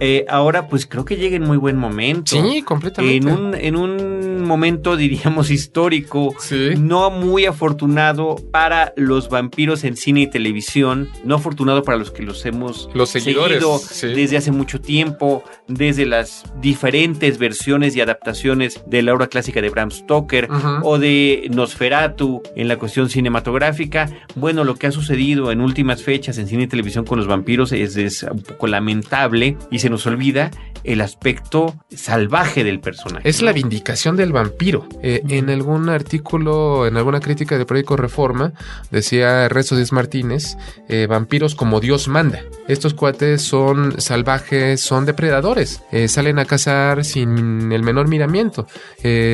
Eh, 0.00 0.24
ahora 0.28 0.68
pues 0.68 0.86
creo 0.86 1.04
que 1.04 1.16
llega 1.16 1.36
en 1.36 1.42
muy 1.42 1.56
buen 1.56 1.76
momento. 1.76 2.36
Sí, 2.36 2.62
completamente. 2.62 3.16
En 3.16 3.28
un, 3.28 3.54
en 3.54 3.76
un 3.76 4.33
momento 4.46 4.96
diríamos 5.04 5.50
histórico, 5.50 6.34
no 6.78 7.10
muy 7.10 7.46
afortunado 7.46 8.36
para 8.50 8.92
los 8.96 9.28
vampiros 9.28 9.84
en 9.84 9.96
cine 9.96 10.22
y 10.22 10.26
televisión, 10.26 11.08
no 11.24 11.36
afortunado 11.36 11.82
para 11.82 11.98
los 11.98 12.10
que 12.10 12.22
los 12.22 12.44
hemos 12.46 12.88
los 12.94 13.10
seguidores, 13.10 13.62
seguido 13.62 14.14
desde 14.14 14.36
hace 14.36 14.52
mucho 14.52 14.80
tiempo, 14.80 15.42
desde 15.68 16.06
las 16.06 16.44
diferentes 16.60 17.38
versiones 17.38 17.96
y 17.96 18.00
adaptaciones 18.00 18.82
de 18.86 19.02
la 19.02 19.14
obra 19.14 19.26
clásica 19.28 19.60
de 19.60 19.70
Bram 19.70 19.90
Stoker 19.90 20.48
o 20.82 20.98
de 20.98 21.48
Nosferatu 21.52 22.42
en 22.56 22.68
la 22.68 22.76
cuestión 22.76 23.08
cinematográfica. 23.08 24.08
Bueno, 24.34 24.64
lo 24.64 24.76
que 24.76 24.86
ha 24.86 24.92
sucedido 24.92 25.50
en 25.52 25.60
últimas 25.60 26.02
fechas 26.02 26.38
en 26.38 26.46
cine 26.46 26.64
y 26.64 26.66
televisión 26.66 27.04
con 27.04 27.18
los 27.18 27.26
vampiros 27.26 27.72
es, 27.72 27.96
es 27.96 28.22
un 28.22 28.42
poco 28.42 28.66
lamentable 28.66 29.56
y 29.70 29.78
se 29.78 29.90
nos 29.90 30.06
olvida 30.06 30.50
el 30.84 31.00
aspecto 31.00 31.74
salvaje 31.90 32.62
del 32.62 32.80
personaje. 32.80 33.28
Es 33.28 33.42
la 33.42 33.52
vindicación 33.52 34.16
del 34.16 34.32
vampiro. 34.34 34.86
Eh, 35.02 35.22
en 35.28 35.48
algún 35.48 35.88
artículo, 35.88 36.86
en 36.86 36.98
alguna 36.98 37.20
crítica 37.20 37.56
de 37.56 37.64
Periódico 37.64 37.96
Reforma, 37.96 38.52
decía 38.90 39.48
Rezo 39.48 39.76
Díaz 39.76 39.92
Martínez, 39.92 40.58
eh, 40.88 41.06
vampiros 41.08 41.54
como 41.54 41.80
Dios 41.80 42.08
manda. 42.08 42.42
Estos 42.68 42.92
cuates 42.92 43.40
son 43.42 44.00
salvajes, 44.00 44.80
son 44.80 45.06
depredadores, 45.06 45.82
eh, 45.92 46.08
salen 46.08 46.38
a 46.38 46.44
cazar 46.44 47.04
sin 47.04 47.72
el 47.72 47.82
menor 47.82 48.08
miramiento, 48.08 48.66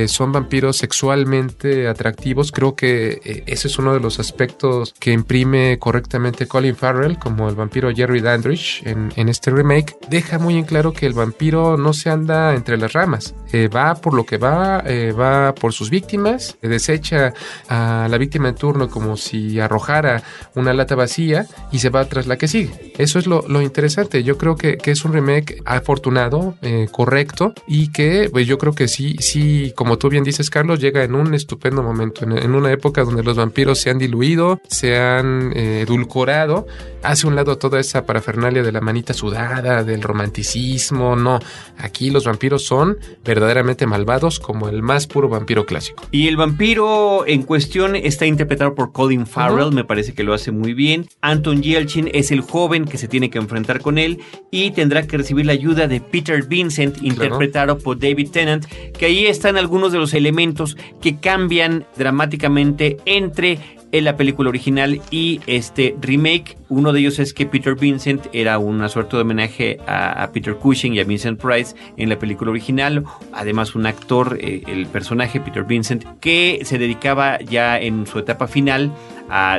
son 0.06 0.32
vampiros 0.32 0.76
sexualmente 0.76 1.88
atractivos. 1.88 2.52
Creo 2.52 2.74
que 2.74 3.44
ese 3.46 3.68
es 3.68 3.78
uno 3.78 3.94
de 3.94 4.00
los 4.00 4.18
aspectos 4.18 4.94
que 4.98 5.12
imprime 5.12 5.78
correctamente 5.78 6.46
Colin 6.46 6.76
Farrell 6.76 7.18
como 7.18 7.48
el 7.48 7.54
vampiro 7.54 7.90
Jerry 7.94 8.20
Dandridge 8.20 8.82
en, 8.84 9.12
en 9.16 9.28
este 9.28 9.50
remake. 9.50 9.96
Deja 10.10 10.38
muy 10.38 10.58
en 10.58 10.64
claro 10.64 10.92
que 10.92 11.06
el 11.06 11.14
vampiro 11.14 11.76
no 11.76 11.92
se 11.92 12.10
anda 12.10 12.54
entre 12.54 12.76
las 12.76 12.92
ramas, 12.92 13.34
va 13.74 13.94
por 13.94 14.12
lo 14.12 14.24
que 14.24 14.36
va, 14.36 14.82
va 15.12 15.54
por 15.54 15.72
sus 15.72 15.90
víctimas, 15.90 16.56
desecha 16.62 17.32
a 17.68 18.08
la 18.10 18.18
víctima 18.18 18.48
en 18.48 18.54
turno 18.54 18.88
como 18.88 19.16
si 19.16 19.60
arrojara 19.60 20.22
una 20.54 20.74
lata 20.74 20.94
vacía 20.94 21.46
y 21.72 21.78
se 21.78 21.90
va 21.90 22.04
tras 22.04 22.26
la 22.26 22.36
que 22.36 22.48
sigue. 22.48 22.92
Eso 22.98 23.18
es 23.18 23.26
lo, 23.26 23.62
interesante. 23.62 24.22
Yo 24.22 24.38
creo 24.38 24.56
que, 24.56 24.78
es 24.84 25.04
un 25.04 25.12
remake 25.12 25.62
afortunado, 25.64 26.56
eh, 26.62 26.88
correcto 26.90 27.54
y 27.68 27.92
que 27.92 28.28
pues 28.30 28.46
yo 28.46 28.58
creo 28.58 28.74
que 28.74 28.88
sí, 28.88 29.16
sí, 29.20 29.72
como 29.76 29.98
tú 29.98 30.08
bien 30.08 30.24
dices 30.24 30.50
Carlos, 30.50 30.80
llega 30.80 31.04
en 31.04 31.14
un 31.14 31.32
estupendo 31.34 31.82
momento, 31.82 32.24
en, 32.24 32.54
una 32.54 32.72
época 32.72 33.04
donde 33.04 33.22
los 33.22 33.36
vampiros 33.36 33.78
se 33.78 33.90
han 33.90 33.98
diluido, 33.98 34.60
se 34.68 34.98
han 34.98 35.52
eh, 35.54 35.82
edulcorado, 35.82 36.66
hace 37.02 37.26
un 37.26 37.36
lado 37.36 37.58
toda 37.58 37.78
esa 37.78 38.04
parafernalia 38.04 38.62
de 38.62 38.72
la 38.72 38.80
manita 38.80 39.14
sudada, 39.14 39.84
del 39.84 40.02
romanticismo, 40.02 41.16
no, 41.16 41.38
aquí 41.78 42.10
los 42.10 42.24
vampiros 42.24 42.64
son 42.64 42.98
verdaderamente 43.24 43.86
malvados 43.86 44.40
como 44.40 44.68
el 44.68 44.79
más 44.82 45.06
puro 45.06 45.28
vampiro 45.28 45.66
clásico. 45.66 46.04
Y 46.10 46.28
el 46.28 46.36
vampiro 46.36 47.26
en 47.26 47.42
cuestión 47.42 47.96
está 47.96 48.26
interpretado 48.26 48.74
por 48.74 48.92
Colin 48.92 49.26
Farrell, 49.26 49.72
me 49.72 49.84
parece 49.84 50.14
que 50.14 50.24
lo 50.24 50.34
hace 50.34 50.52
muy 50.52 50.74
bien. 50.74 51.06
Anton 51.20 51.62
Yelchin 51.62 52.10
es 52.12 52.30
el 52.30 52.40
joven 52.40 52.84
que 52.84 52.98
se 52.98 53.08
tiene 53.08 53.30
que 53.30 53.38
enfrentar 53.38 53.80
con 53.80 53.98
él 53.98 54.20
y 54.50 54.70
tendrá 54.70 55.06
que 55.06 55.18
recibir 55.18 55.46
la 55.46 55.52
ayuda 55.52 55.88
de 55.88 56.00
Peter 56.00 56.46
Vincent, 56.46 57.02
interpretado 57.02 57.78
por 57.78 57.98
David 57.98 58.30
Tennant, 58.30 58.66
que 58.66 59.06
ahí 59.06 59.26
están 59.26 59.56
algunos 59.56 59.92
de 59.92 59.98
los 59.98 60.14
elementos 60.14 60.76
que 61.00 61.16
cambian 61.18 61.86
dramáticamente 61.96 62.96
entre 63.04 63.58
en 63.92 64.04
la 64.04 64.16
película 64.16 64.48
original 64.48 65.00
y 65.10 65.40
este 65.46 65.96
remake. 66.00 66.56
Uno 66.68 66.92
de 66.92 67.00
ellos 67.00 67.18
es 67.18 67.34
que 67.34 67.46
Peter 67.46 67.74
Vincent 67.74 68.26
era 68.32 68.58
una 68.58 68.88
suerte 68.88 69.16
de 69.16 69.22
homenaje 69.22 69.78
a, 69.86 70.30
Peter 70.32 70.54
Cushing 70.54 70.94
y 70.94 71.00
a 71.00 71.04
Vincent 71.04 71.40
Price 71.40 71.74
en 71.96 72.08
la 72.08 72.18
película 72.18 72.50
original. 72.50 73.04
Además, 73.32 73.74
un 73.74 73.86
actor, 73.86 74.38
eh, 74.40 74.62
el 74.66 74.86
personaje 74.86 75.40
Peter 75.40 75.64
Vincent, 75.64 76.04
que 76.20 76.60
se 76.64 76.78
dedicaba 76.78 77.40
ya 77.40 77.78
en 77.78 78.06
su 78.06 78.18
etapa 78.18 78.46
final 78.46 78.92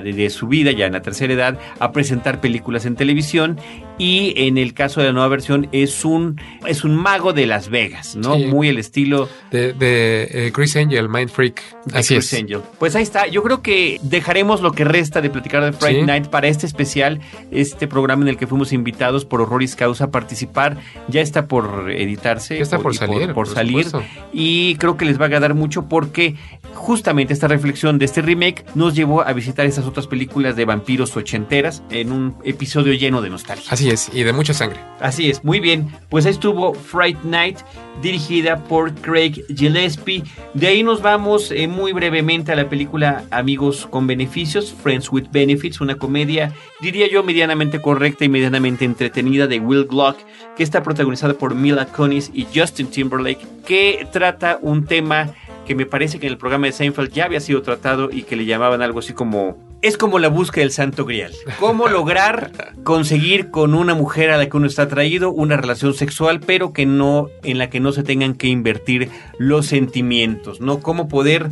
de, 0.03 0.29
su 0.29 0.47
vida, 0.47 0.71
ya 0.71 0.85
en 0.85 0.93
la 0.93 1.01
tercera 1.01 1.33
edad, 1.33 1.59
a 1.79 1.91
presentar 1.91 2.41
películas 2.41 2.85
en 2.85 2.95
televisión. 2.95 3.57
Y 3.97 4.33
en 4.35 4.57
el 4.57 4.73
caso 4.73 4.99
de 4.99 5.07
la 5.07 5.13
nueva 5.13 5.27
versión 5.27 5.67
es 5.71 6.05
un, 6.05 6.39
es 6.65 6.83
un 6.83 6.95
mago 6.95 7.33
de 7.33 7.45
Las 7.45 7.69
Vegas, 7.69 8.15
¿no? 8.15 8.37
Muy 8.37 8.69
el 8.69 8.77
estilo 8.77 9.29
de, 9.51 9.75
eh, 9.79 10.51
Chris 10.53 10.75
Angel, 10.75 11.07
Mind 11.07 11.29
Freak. 11.29 11.61
Así 11.93 12.15
es. 12.15 12.33
Angel. 12.33 12.61
Pues 12.79 12.95
ahí 12.95 13.03
está. 13.03 13.27
Yo 13.27 13.43
creo 13.43 13.61
que 13.61 13.99
dejaremos 14.01 14.61
lo 14.61 14.71
que 14.71 14.83
resta 14.83 15.21
de 15.21 15.29
platicar 15.29 15.63
de 15.63 15.73
Friday 15.73 16.03
Night 16.03 16.27
para 16.27 16.47
este 16.47 16.65
especial, 16.65 17.19
este 17.51 17.87
programa 17.87 18.23
en 18.23 18.29
el 18.29 18.37
que 18.37 18.47
fuimos 18.47 18.73
invitados 18.73 19.25
por 19.25 19.41
Horroris 19.41 19.75
Causa 19.75 20.05
a 20.05 20.11
participar. 20.11 20.77
Ya 21.07 21.21
está 21.21 21.47
por 21.47 21.91
editarse. 21.91 22.57
Ya 22.57 22.63
está 22.63 22.79
por, 22.79 22.95
salir. 22.95 23.33
Por, 23.33 23.47
salir. 23.47 23.87
Y 24.33 24.75
creo 24.75 24.97
que 24.97 25.05
les 25.05 25.19
va 25.19 25.23
a 25.23 25.27
agradar 25.27 25.53
mucho 25.53 25.87
porque 25.87 26.35
justamente 26.73 27.33
esta 27.33 27.47
reflexión 27.47 27.99
de 27.99 28.05
este 28.05 28.21
remake 28.21 28.65
nos 28.75 28.95
llevó 28.95 29.21
a 29.21 29.33
visitar 29.33 29.65
esas 29.65 29.85
otras 29.85 30.07
películas 30.07 30.55
de 30.55 30.65
vampiros 30.65 31.15
ochenteras 31.15 31.83
en 31.89 32.11
un 32.11 32.35
episodio 32.43 32.93
lleno 32.93 33.21
de 33.21 33.29
nostalgia. 33.29 33.71
Así 33.71 33.80
es, 33.89 34.09
y 34.13 34.23
de 34.23 34.33
mucha 34.33 34.53
sangre. 34.53 34.79
Así 34.99 35.29
es, 35.29 35.43
muy 35.43 35.59
bien. 35.59 35.87
Pues 36.09 36.25
ahí 36.25 36.31
estuvo 36.31 36.73
Fright 36.73 37.23
Night, 37.23 37.59
dirigida 38.01 38.63
por 38.63 38.93
Craig 38.93 39.43
Gillespie. 39.55 40.23
De 40.53 40.67
ahí 40.67 40.83
nos 40.83 41.01
vamos 41.01 41.51
eh, 41.51 41.67
muy 41.67 41.91
brevemente 41.93 42.51
a 42.51 42.55
la 42.55 42.69
película 42.69 43.23
Amigos 43.31 43.87
con 43.89 44.07
Beneficios, 44.07 44.73
Friends 44.73 45.11
with 45.11 45.27
Benefits, 45.31 45.81
una 45.81 45.95
comedia, 45.95 46.53
diría 46.81 47.09
yo, 47.09 47.23
medianamente 47.23 47.81
correcta 47.81 48.25
y 48.25 48.29
medianamente 48.29 48.85
entretenida 48.85 49.47
de 49.47 49.59
Will 49.59 49.85
Glock, 49.85 50.17
que 50.55 50.63
está 50.63 50.83
protagonizada 50.83 51.33
por 51.33 51.55
Mila 51.55 51.85
Kunis 51.87 52.31
y 52.33 52.47
Justin 52.53 52.87
Timberlake, 52.87 53.45
que 53.65 54.07
trata 54.11 54.59
un 54.61 54.85
tema 54.85 55.33
que 55.65 55.75
me 55.75 55.85
parece 55.85 56.19
que 56.19 56.27
en 56.27 56.33
el 56.33 56.37
programa 56.37 56.67
de 56.67 56.73
Seinfeld 56.73 57.11
ya 57.11 57.25
había 57.25 57.39
sido 57.39 57.61
tratado 57.61 58.09
y 58.11 58.23
que 58.23 58.35
le 58.35 58.45
llamaban 58.45 58.81
algo 58.81 58.99
así 58.99 59.13
como 59.13 59.70
es 59.81 59.97
como 59.97 60.19
la 60.19 60.27
búsqueda 60.27 60.63
del 60.63 60.71
santo 60.71 61.05
grial. 61.05 61.33
¿Cómo 61.59 61.87
lograr 61.87 62.51
conseguir 62.83 63.49
con 63.49 63.73
una 63.73 63.95
mujer 63.95 64.29
a 64.29 64.37
la 64.37 64.47
que 64.47 64.57
uno 64.57 64.67
está 64.67 64.83
atraído 64.83 65.31
una 65.31 65.57
relación 65.57 65.93
sexual, 65.93 66.39
pero 66.39 66.71
que 66.71 66.85
no 66.85 67.29
en 67.43 67.57
la 67.57 67.69
que 67.69 67.79
no 67.79 67.91
se 67.91 68.03
tengan 68.03 68.35
que 68.35 68.47
invertir 68.47 69.09
los 69.39 69.65
sentimientos, 69.65 70.61
¿no? 70.61 70.79
Cómo 70.79 71.07
poder 71.07 71.49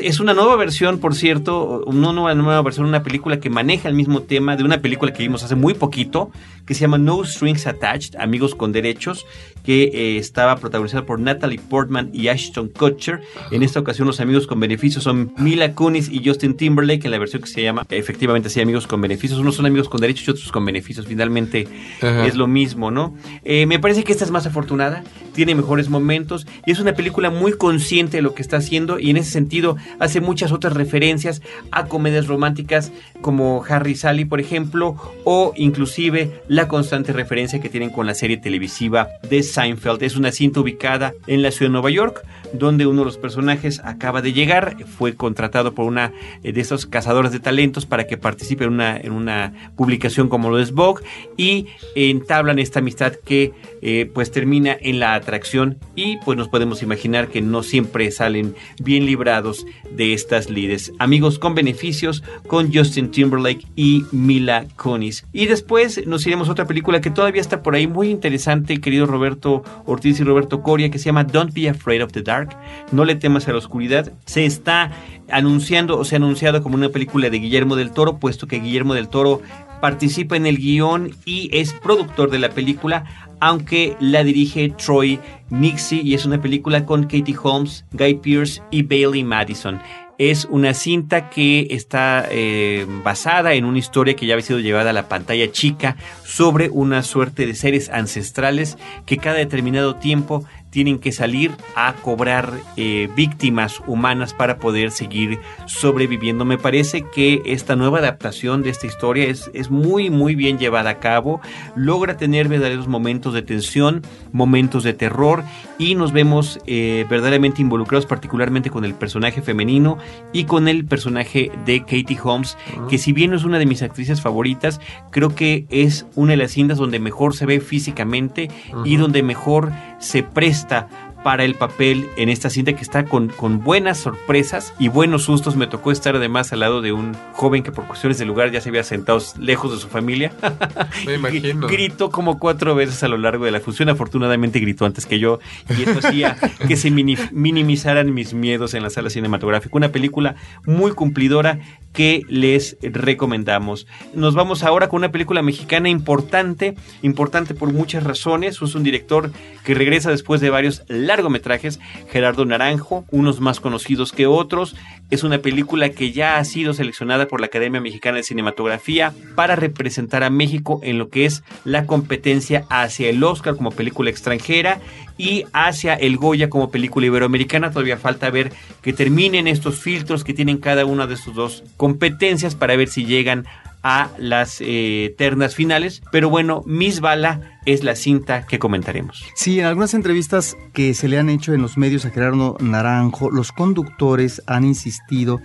es 0.00 0.20
una 0.20 0.32
nueva 0.32 0.54
versión, 0.56 1.00
por 1.00 1.14
cierto, 1.14 1.82
una 1.86 2.12
nueva, 2.12 2.34
nueva 2.34 2.62
versión, 2.62 2.86
una 2.86 3.02
película 3.02 3.40
que 3.40 3.50
maneja 3.50 3.88
el 3.88 3.94
mismo 3.94 4.22
tema 4.22 4.56
de 4.56 4.62
una 4.62 4.80
película 4.80 5.12
que 5.12 5.24
vimos 5.24 5.42
hace 5.42 5.56
muy 5.56 5.74
poquito, 5.74 6.30
que 6.66 6.74
se 6.74 6.82
llama 6.82 6.98
No 6.98 7.24
Strings 7.24 7.66
Attached, 7.66 8.16
Amigos 8.20 8.54
con 8.54 8.70
Derechos, 8.70 9.26
que 9.64 9.84
eh, 9.84 10.18
estaba 10.18 10.56
protagonizada 10.56 11.04
por 11.04 11.20
Natalie 11.20 11.58
Portman 11.58 12.10
y 12.12 12.28
Ashton 12.28 12.68
Kutcher. 12.68 13.20
En 13.50 13.62
esta 13.62 13.80
ocasión 13.80 14.06
los 14.06 14.20
amigos 14.20 14.46
con 14.46 14.60
beneficios 14.60 15.04
son 15.04 15.32
Mila 15.38 15.74
Kunis 15.74 16.08
y 16.08 16.22
Justin 16.24 16.56
Timberlake 16.56 17.04
en 17.04 17.10
la 17.10 17.18
versión 17.18 17.42
que 17.42 17.48
se 17.48 17.62
llama 17.62 17.86
efectivamente 17.90 18.48
así 18.48 18.60
Amigos 18.60 18.86
con 18.86 19.00
Beneficios. 19.00 19.38
Unos 19.38 19.56
son 19.56 19.66
amigos 19.66 19.88
con 19.88 20.00
derechos 20.00 20.26
y 20.28 20.30
otros 20.30 20.52
con 20.52 20.64
beneficios. 20.64 21.06
Finalmente 21.06 21.68
es 22.00 22.34
lo 22.34 22.46
mismo, 22.46 22.90
¿no? 22.90 23.16
Eh, 23.44 23.66
me 23.66 23.78
parece 23.78 24.04
que 24.04 24.12
esta 24.12 24.24
es 24.24 24.30
más 24.30 24.46
afortunada, 24.46 25.04
tiene 25.34 25.54
mejores 25.54 25.88
momentos 25.88 26.46
y 26.66 26.72
es 26.72 26.80
una 26.80 26.94
película 26.94 27.30
muy 27.30 27.52
consciente 27.52 28.18
de 28.18 28.22
lo 28.22 28.34
que 28.34 28.42
está 28.42 28.58
haciendo 28.58 28.98
y 28.98 29.10
en 29.10 29.16
ese 29.16 29.30
sentido 29.30 29.76
hace 29.98 30.20
muchas 30.20 30.52
otras 30.52 30.74
referencias 30.74 31.42
a 31.70 31.86
comedias 31.86 32.26
románticas 32.26 32.92
como 33.20 33.64
Harry 33.68 33.94
Sally, 33.94 34.24
por 34.24 34.40
ejemplo, 34.40 34.96
o 35.24 35.52
inclusive 35.56 36.42
la 36.48 36.68
constante 36.68 37.12
referencia 37.12 37.60
que 37.60 37.68
tienen 37.68 37.90
con 37.90 38.06
la 38.06 38.14
serie 38.14 38.36
televisiva 38.36 39.08
de 39.28 39.42
Seinfeld. 39.52 40.02
Es 40.02 40.16
una 40.16 40.32
cinta 40.32 40.60
ubicada 40.60 41.14
en 41.26 41.42
la 41.42 41.50
ciudad 41.50 41.70
de 41.70 41.72
Nueva 41.72 41.90
York, 41.90 42.22
donde 42.52 42.86
uno 42.86 43.02
de 43.02 43.06
los 43.06 43.18
personajes 43.18 43.80
acaba 43.84 44.22
de 44.22 44.32
llegar, 44.32 44.76
fue 44.86 45.14
contratado 45.14 45.74
por 45.74 45.86
una 45.86 46.12
de 46.42 46.60
estos 46.60 46.86
cazadores 46.86 47.32
de 47.32 47.40
talentos 47.40 47.86
para 47.86 48.06
que 48.06 48.16
participe 48.16 48.64
en 48.64 48.72
una, 48.72 48.96
en 48.96 49.12
una 49.12 49.72
publicación 49.76 50.28
como 50.28 50.50
lo 50.50 50.58
es 50.58 50.72
Vogue 50.72 51.02
y 51.36 51.66
entablan 51.94 52.58
esta 52.58 52.80
amistad 52.80 53.14
que 53.24 53.52
eh, 53.80 54.10
pues 54.12 54.30
termina 54.30 54.76
en 54.80 55.00
la 55.00 55.14
atracción 55.14 55.78
y 55.94 56.18
pues 56.18 56.38
nos 56.38 56.48
podemos 56.48 56.82
imaginar 56.82 57.28
que 57.28 57.42
no 57.42 57.62
siempre 57.62 58.10
salen 58.10 58.54
bien 58.82 59.06
librados 59.06 59.66
de 59.90 60.14
estas 60.14 60.50
lides. 60.50 60.92
Amigos 60.98 61.38
con 61.38 61.54
beneficios 61.54 62.22
con 62.46 62.72
Justin 62.72 63.10
Timberlake 63.10 63.66
y 63.76 64.04
Mila 64.12 64.66
Kunis. 64.76 65.26
Y 65.32 65.46
después 65.46 66.06
nos 66.06 66.26
iremos 66.26 66.48
a 66.48 66.52
otra 66.52 66.66
película 66.66 67.00
que 67.00 67.10
todavía 67.10 67.40
está 67.40 67.62
por 67.62 67.74
ahí 67.74 67.86
muy 67.86 68.10
interesante, 68.10 68.80
querido 68.80 69.06
Roberto 69.06 69.41
Ortiz 69.86 70.20
y 70.20 70.24
Roberto 70.24 70.62
Coria, 70.62 70.90
que 70.90 70.98
se 70.98 71.06
llama 71.06 71.24
Don't 71.24 71.52
Be 71.52 71.68
Afraid 71.68 72.02
of 72.02 72.12
the 72.12 72.22
Dark. 72.22 72.56
No 72.92 73.04
le 73.04 73.14
temas 73.14 73.48
a 73.48 73.52
la 73.52 73.58
oscuridad. 73.58 74.12
Se 74.26 74.44
está 74.44 74.92
anunciando 75.30 75.98
o 75.98 76.04
se 76.04 76.16
ha 76.16 76.18
anunciado 76.18 76.62
como 76.62 76.76
una 76.76 76.88
película 76.88 77.30
de 77.30 77.38
Guillermo 77.38 77.76
del 77.76 77.92
Toro, 77.92 78.18
puesto 78.18 78.46
que 78.46 78.60
Guillermo 78.60 78.94
del 78.94 79.08
Toro 79.08 79.42
participa 79.80 80.36
en 80.36 80.46
el 80.46 80.58
guion 80.58 81.10
y 81.24 81.50
es 81.52 81.72
productor 81.72 82.30
de 82.30 82.38
la 82.38 82.50
película, 82.50 83.04
aunque 83.40 83.96
la 83.98 84.22
dirige 84.22 84.70
Troy 84.70 85.18
Nixie 85.50 86.02
y 86.02 86.14
es 86.14 86.24
una 86.24 86.40
película 86.40 86.86
con 86.86 87.02
Katie 87.02 87.36
Holmes, 87.42 87.84
Guy 87.90 88.14
Pearce 88.14 88.62
y 88.70 88.82
Bailey 88.84 89.24
Madison. 89.24 89.80
Es 90.18 90.44
una 90.44 90.74
cinta 90.74 91.30
que 91.30 91.68
está 91.70 92.26
eh, 92.30 92.86
basada 93.04 93.54
en 93.54 93.64
una 93.64 93.78
historia 93.78 94.14
que 94.14 94.26
ya 94.26 94.34
había 94.34 94.46
sido 94.46 94.60
llevada 94.60 94.90
a 94.90 94.92
la 94.92 95.08
pantalla 95.08 95.50
chica 95.50 95.96
sobre 96.24 96.68
una 96.70 97.02
suerte 97.02 97.46
de 97.46 97.54
seres 97.54 97.88
ancestrales 97.88 98.78
que 99.06 99.16
cada 99.16 99.36
determinado 99.36 99.96
tiempo 99.96 100.44
tienen 100.72 100.98
que 100.98 101.12
salir 101.12 101.52
a 101.76 101.92
cobrar 101.92 102.50
eh, 102.78 103.10
víctimas 103.14 103.82
humanas 103.86 104.32
para 104.32 104.56
poder 104.56 104.90
seguir 104.90 105.38
sobreviviendo. 105.66 106.46
Me 106.46 106.56
parece 106.56 107.04
que 107.14 107.42
esta 107.44 107.76
nueva 107.76 107.98
adaptación 107.98 108.62
de 108.62 108.70
esta 108.70 108.86
historia 108.86 109.26
es, 109.26 109.50
es 109.52 109.70
muy, 109.70 110.08
muy 110.08 110.34
bien 110.34 110.58
llevada 110.58 110.88
a 110.88 110.98
cabo. 110.98 111.42
Logra 111.76 112.16
tener 112.16 112.48
verdaderos 112.48 112.88
momentos 112.88 113.34
de 113.34 113.42
tensión, 113.42 114.00
momentos 114.32 114.82
de 114.82 114.94
terror 114.94 115.44
y 115.76 115.94
nos 115.94 116.12
vemos 116.12 116.58
eh, 116.66 117.04
verdaderamente 117.08 117.60
involucrados 117.60 118.06
particularmente 118.06 118.70
con 118.70 118.86
el 118.86 118.94
personaje 118.94 119.42
femenino 119.42 119.98
y 120.32 120.44
con 120.44 120.68
el 120.68 120.86
personaje 120.86 121.52
de 121.66 121.80
Katie 121.80 122.18
Holmes, 122.22 122.56
que 122.88 122.96
si 122.96 123.12
bien 123.12 123.32
no 123.32 123.36
es 123.36 123.44
una 123.44 123.58
de 123.58 123.66
mis 123.66 123.82
actrices 123.82 124.22
favoritas, 124.22 124.80
creo 125.10 125.34
que 125.34 125.66
es 125.68 126.06
una 126.14 126.30
de 126.30 126.38
las 126.38 126.52
cintas 126.52 126.78
donde 126.78 126.98
mejor 126.98 127.36
se 127.36 127.44
ve 127.44 127.60
físicamente 127.60 128.50
y 128.86 128.96
donde 128.96 129.22
mejor 129.22 129.70
se 129.98 130.22
presta 130.22 130.61
esta 130.62 130.86
para 131.22 131.44
el 131.44 131.54
papel 131.54 132.08
en 132.16 132.28
esta 132.28 132.50
cinta 132.50 132.72
que 132.72 132.82
está 132.82 133.04
con, 133.04 133.28
con, 133.28 133.62
buenas 133.62 133.98
sorpresas 133.98 134.74
y 134.78 134.88
buenos 134.88 135.24
sustos. 135.24 135.56
Me 135.56 135.66
tocó 135.66 135.92
estar 135.92 136.16
además 136.16 136.52
al 136.52 136.60
lado 136.60 136.80
de 136.80 136.92
un 136.92 137.14
joven 137.32 137.62
que 137.62 137.72
por 137.72 137.86
cuestiones 137.86 138.18
de 138.18 138.24
lugar 138.24 138.50
ya 138.50 138.60
se 138.60 138.68
había 138.68 138.82
sentado 138.82 139.20
lejos 139.38 139.72
de 139.72 139.78
su 139.78 139.88
familia. 139.88 140.32
Me 141.06 141.14
imagino. 141.14 141.66
Gritó 141.66 142.10
como 142.10 142.38
cuatro 142.38 142.74
veces 142.74 143.02
a 143.02 143.08
lo 143.08 143.18
largo 143.18 143.44
de 143.44 143.50
la 143.50 143.60
función. 143.60 143.88
Afortunadamente 143.88 144.60
gritó 144.60 144.84
antes 144.84 145.06
que 145.06 145.18
yo 145.18 145.38
y 145.68 145.82
eso 145.82 145.98
hacía 145.98 146.36
que 146.68 146.76
se 146.76 146.90
minimizaran 146.90 148.12
mis 148.12 148.34
miedos 148.34 148.74
en 148.74 148.82
la 148.82 148.90
sala 148.90 149.10
cinematográfica. 149.10 149.76
Una 149.76 149.90
película 149.90 150.36
muy 150.66 150.92
cumplidora 150.92 151.58
que 151.92 152.22
les 152.28 152.76
recomendamos. 152.82 153.86
Nos 154.14 154.34
vamos 154.34 154.62
ahora 154.62 154.88
con 154.88 154.98
una 154.98 155.12
película 155.12 155.42
mexicana 155.42 155.88
importante, 155.88 156.74
importante 157.02 157.54
por 157.54 157.72
muchas 157.72 158.04
razones. 158.04 158.60
Es 158.62 158.74
un 158.74 158.82
director 158.82 159.30
que 159.64 159.74
regresa 159.74 160.10
después 160.10 160.40
de 160.40 160.50
varios 160.50 160.84
largometrajes, 161.12 161.78
Gerardo 162.10 162.44
Naranjo, 162.44 163.04
unos 163.10 163.40
más 163.40 163.60
conocidos 163.60 164.12
que 164.12 164.26
otros. 164.26 164.74
Es 165.10 165.24
una 165.24 165.38
película 165.38 165.90
que 165.90 166.10
ya 166.12 166.38
ha 166.38 166.44
sido 166.44 166.72
seleccionada 166.72 167.28
por 167.28 167.40
la 167.40 167.46
Academia 167.46 167.80
Mexicana 167.80 168.16
de 168.16 168.22
Cinematografía 168.22 169.12
para 169.34 169.56
representar 169.56 170.24
a 170.24 170.30
México 170.30 170.80
en 170.82 170.98
lo 170.98 171.10
que 171.10 171.26
es 171.26 171.42
la 171.64 171.86
competencia 171.86 172.64
hacia 172.70 173.10
el 173.10 173.22
Oscar 173.22 173.56
como 173.56 173.70
película 173.70 174.10
extranjera 174.10 174.80
y 175.18 175.44
hacia 175.52 175.94
el 175.94 176.16
Goya 176.16 176.48
como 176.48 176.70
película 176.70 177.06
iberoamericana. 177.06 177.70
Todavía 177.70 177.98
falta 177.98 178.30
ver 178.30 178.52
que 178.80 178.92
terminen 178.92 179.46
estos 179.46 179.78
filtros 179.78 180.24
que 180.24 180.34
tienen 180.34 180.58
cada 180.58 180.86
una 180.86 181.06
de 181.06 181.14
estos 181.14 181.34
dos 181.34 181.62
competencias 181.76 182.54
para 182.54 182.76
ver 182.76 182.88
si 182.88 183.04
llegan 183.04 183.46
a 183.82 184.10
las 184.18 184.58
eh, 184.60 185.14
ternas 185.18 185.54
finales. 185.54 186.02
Pero 186.12 186.30
bueno, 186.30 186.62
Miss 186.66 187.00
Bala 187.00 187.58
es 187.64 187.84
la 187.84 187.94
cinta 187.94 188.46
que 188.46 188.58
comentaremos. 188.58 189.24
Sí, 189.34 189.60
en 189.60 189.66
algunas 189.66 189.94
entrevistas 189.94 190.56
que 190.72 190.94
se 190.94 191.08
le 191.08 191.18
han 191.18 191.28
hecho 191.28 191.52
en 191.52 191.62
los 191.62 191.76
medios 191.76 192.04
a 192.04 192.10
Gerardo 192.10 192.56
Naranjo, 192.60 193.30
los 193.30 193.52
conductores 193.52 194.42
han 194.46 194.64
insistido 194.64 195.40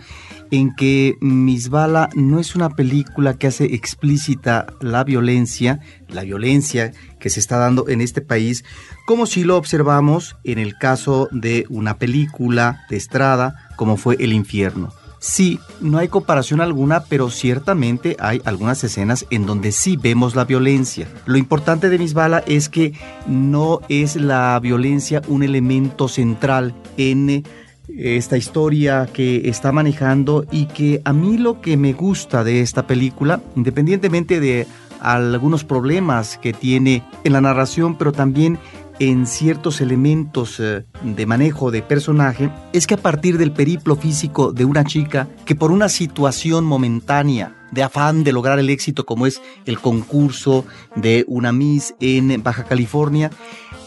en 0.52 0.74
que 0.76 1.16
Miss 1.20 1.70
Bala 1.70 2.10
no 2.16 2.40
es 2.40 2.56
una 2.56 2.70
película 2.70 3.38
que 3.38 3.48
hace 3.48 3.66
explícita 3.76 4.68
la 4.82 5.04
violencia, 5.04 5.80
la 6.08 6.24
violencia 6.24 6.94
que 7.20 7.30
se 7.30 7.40
está 7.40 7.58
dando 7.58 7.90
en 7.90 8.02
este 8.02 8.22
país, 8.22 8.64
como 9.06 9.26
si 9.26 9.44
lo 9.44 9.58
observamos 9.58 10.38
en 10.44 10.60
el 10.60 10.78
caso 10.78 11.28
de 11.32 11.66
una 11.70 11.98
película 11.98 12.86
de 12.90 12.98
estrada 12.98 13.70
como 13.76 13.98
fue 13.98 14.16
El 14.20 14.34
infierno. 14.34 14.94
Sí, 15.28 15.60
no 15.82 15.98
hay 15.98 16.08
comparación 16.08 16.62
alguna, 16.62 17.04
pero 17.04 17.30
ciertamente 17.30 18.16
hay 18.18 18.42
algunas 18.46 18.82
escenas 18.86 19.26
en 19.30 19.46
donde 19.46 19.74
sí 19.74 19.98
vemos 19.98 20.38
la 20.38 20.46
violencia. 20.46 21.06
Lo 21.26 21.38
importante 21.38 21.90
de 21.90 22.00
Misbala 22.00 22.46
es 22.48 22.70
que 22.70 22.94
no 23.28 23.82
es 23.90 24.16
la 24.16 24.58
violencia 24.62 25.22
un 25.28 25.44
elemento 25.44 26.08
central 26.08 26.74
en 26.96 27.30
eh, 27.30 27.44
esta 27.90 28.38
historia 28.38 29.06
que 29.12 29.50
está 29.50 29.74
manejando 29.74 30.46
y 30.50 30.68
que 30.68 31.02
a 31.04 31.12
mí 31.12 31.38
lo 31.38 31.60
que 31.60 31.76
me 31.76 31.92
gusta 31.92 32.46
de 32.46 32.62
esta 32.62 32.88
película, 32.88 33.42
independientemente 33.58 34.40
de 34.40 34.66
algunos 35.02 35.66
problemas 35.66 36.38
que 36.38 36.54
tiene 36.54 37.04
en 37.26 37.34
la 37.34 37.42
narración, 37.42 37.98
pero 37.98 38.14
también 38.14 38.60
en 39.00 39.28
ciertos 39.28 39.82
elementos 39.82 40.60
eh, 40.60 40.86
de 41.04 41.26
manejo 41.26 41.72
de 41.72 41.82
personaje 41.82 42.50
es 42.74 42.88
que 42.88 42.96
a 42.96 42.98
partir 42.98 43.38
del 43.38 43.52
periplo 43.52 43.96
físico 43.96 44.52
de 44.52 44.66
una 44.66 44.84
chica 44.86 45.28
que 45.46 45.56
por 45.56 45.72
una 45.72 45.90
situación 45.90 46.66
momentánea 46.66 47.56
de 47.72 47.84
afán 47.84 48.24
de 48.24 48.32
lograr 48.32 48.60
el 48.60 48.70
éxito 48.70 49.06
como 49.06 49.28
es 49.28 49.42
el 49.66 49.80
concurso 49.80 50.66
de 50.96 51.26
una 51.28 51.52
Miss 51.52 51.96
en 52.00 52.42
Baja 52.42 52.64
California, 52.64 53.30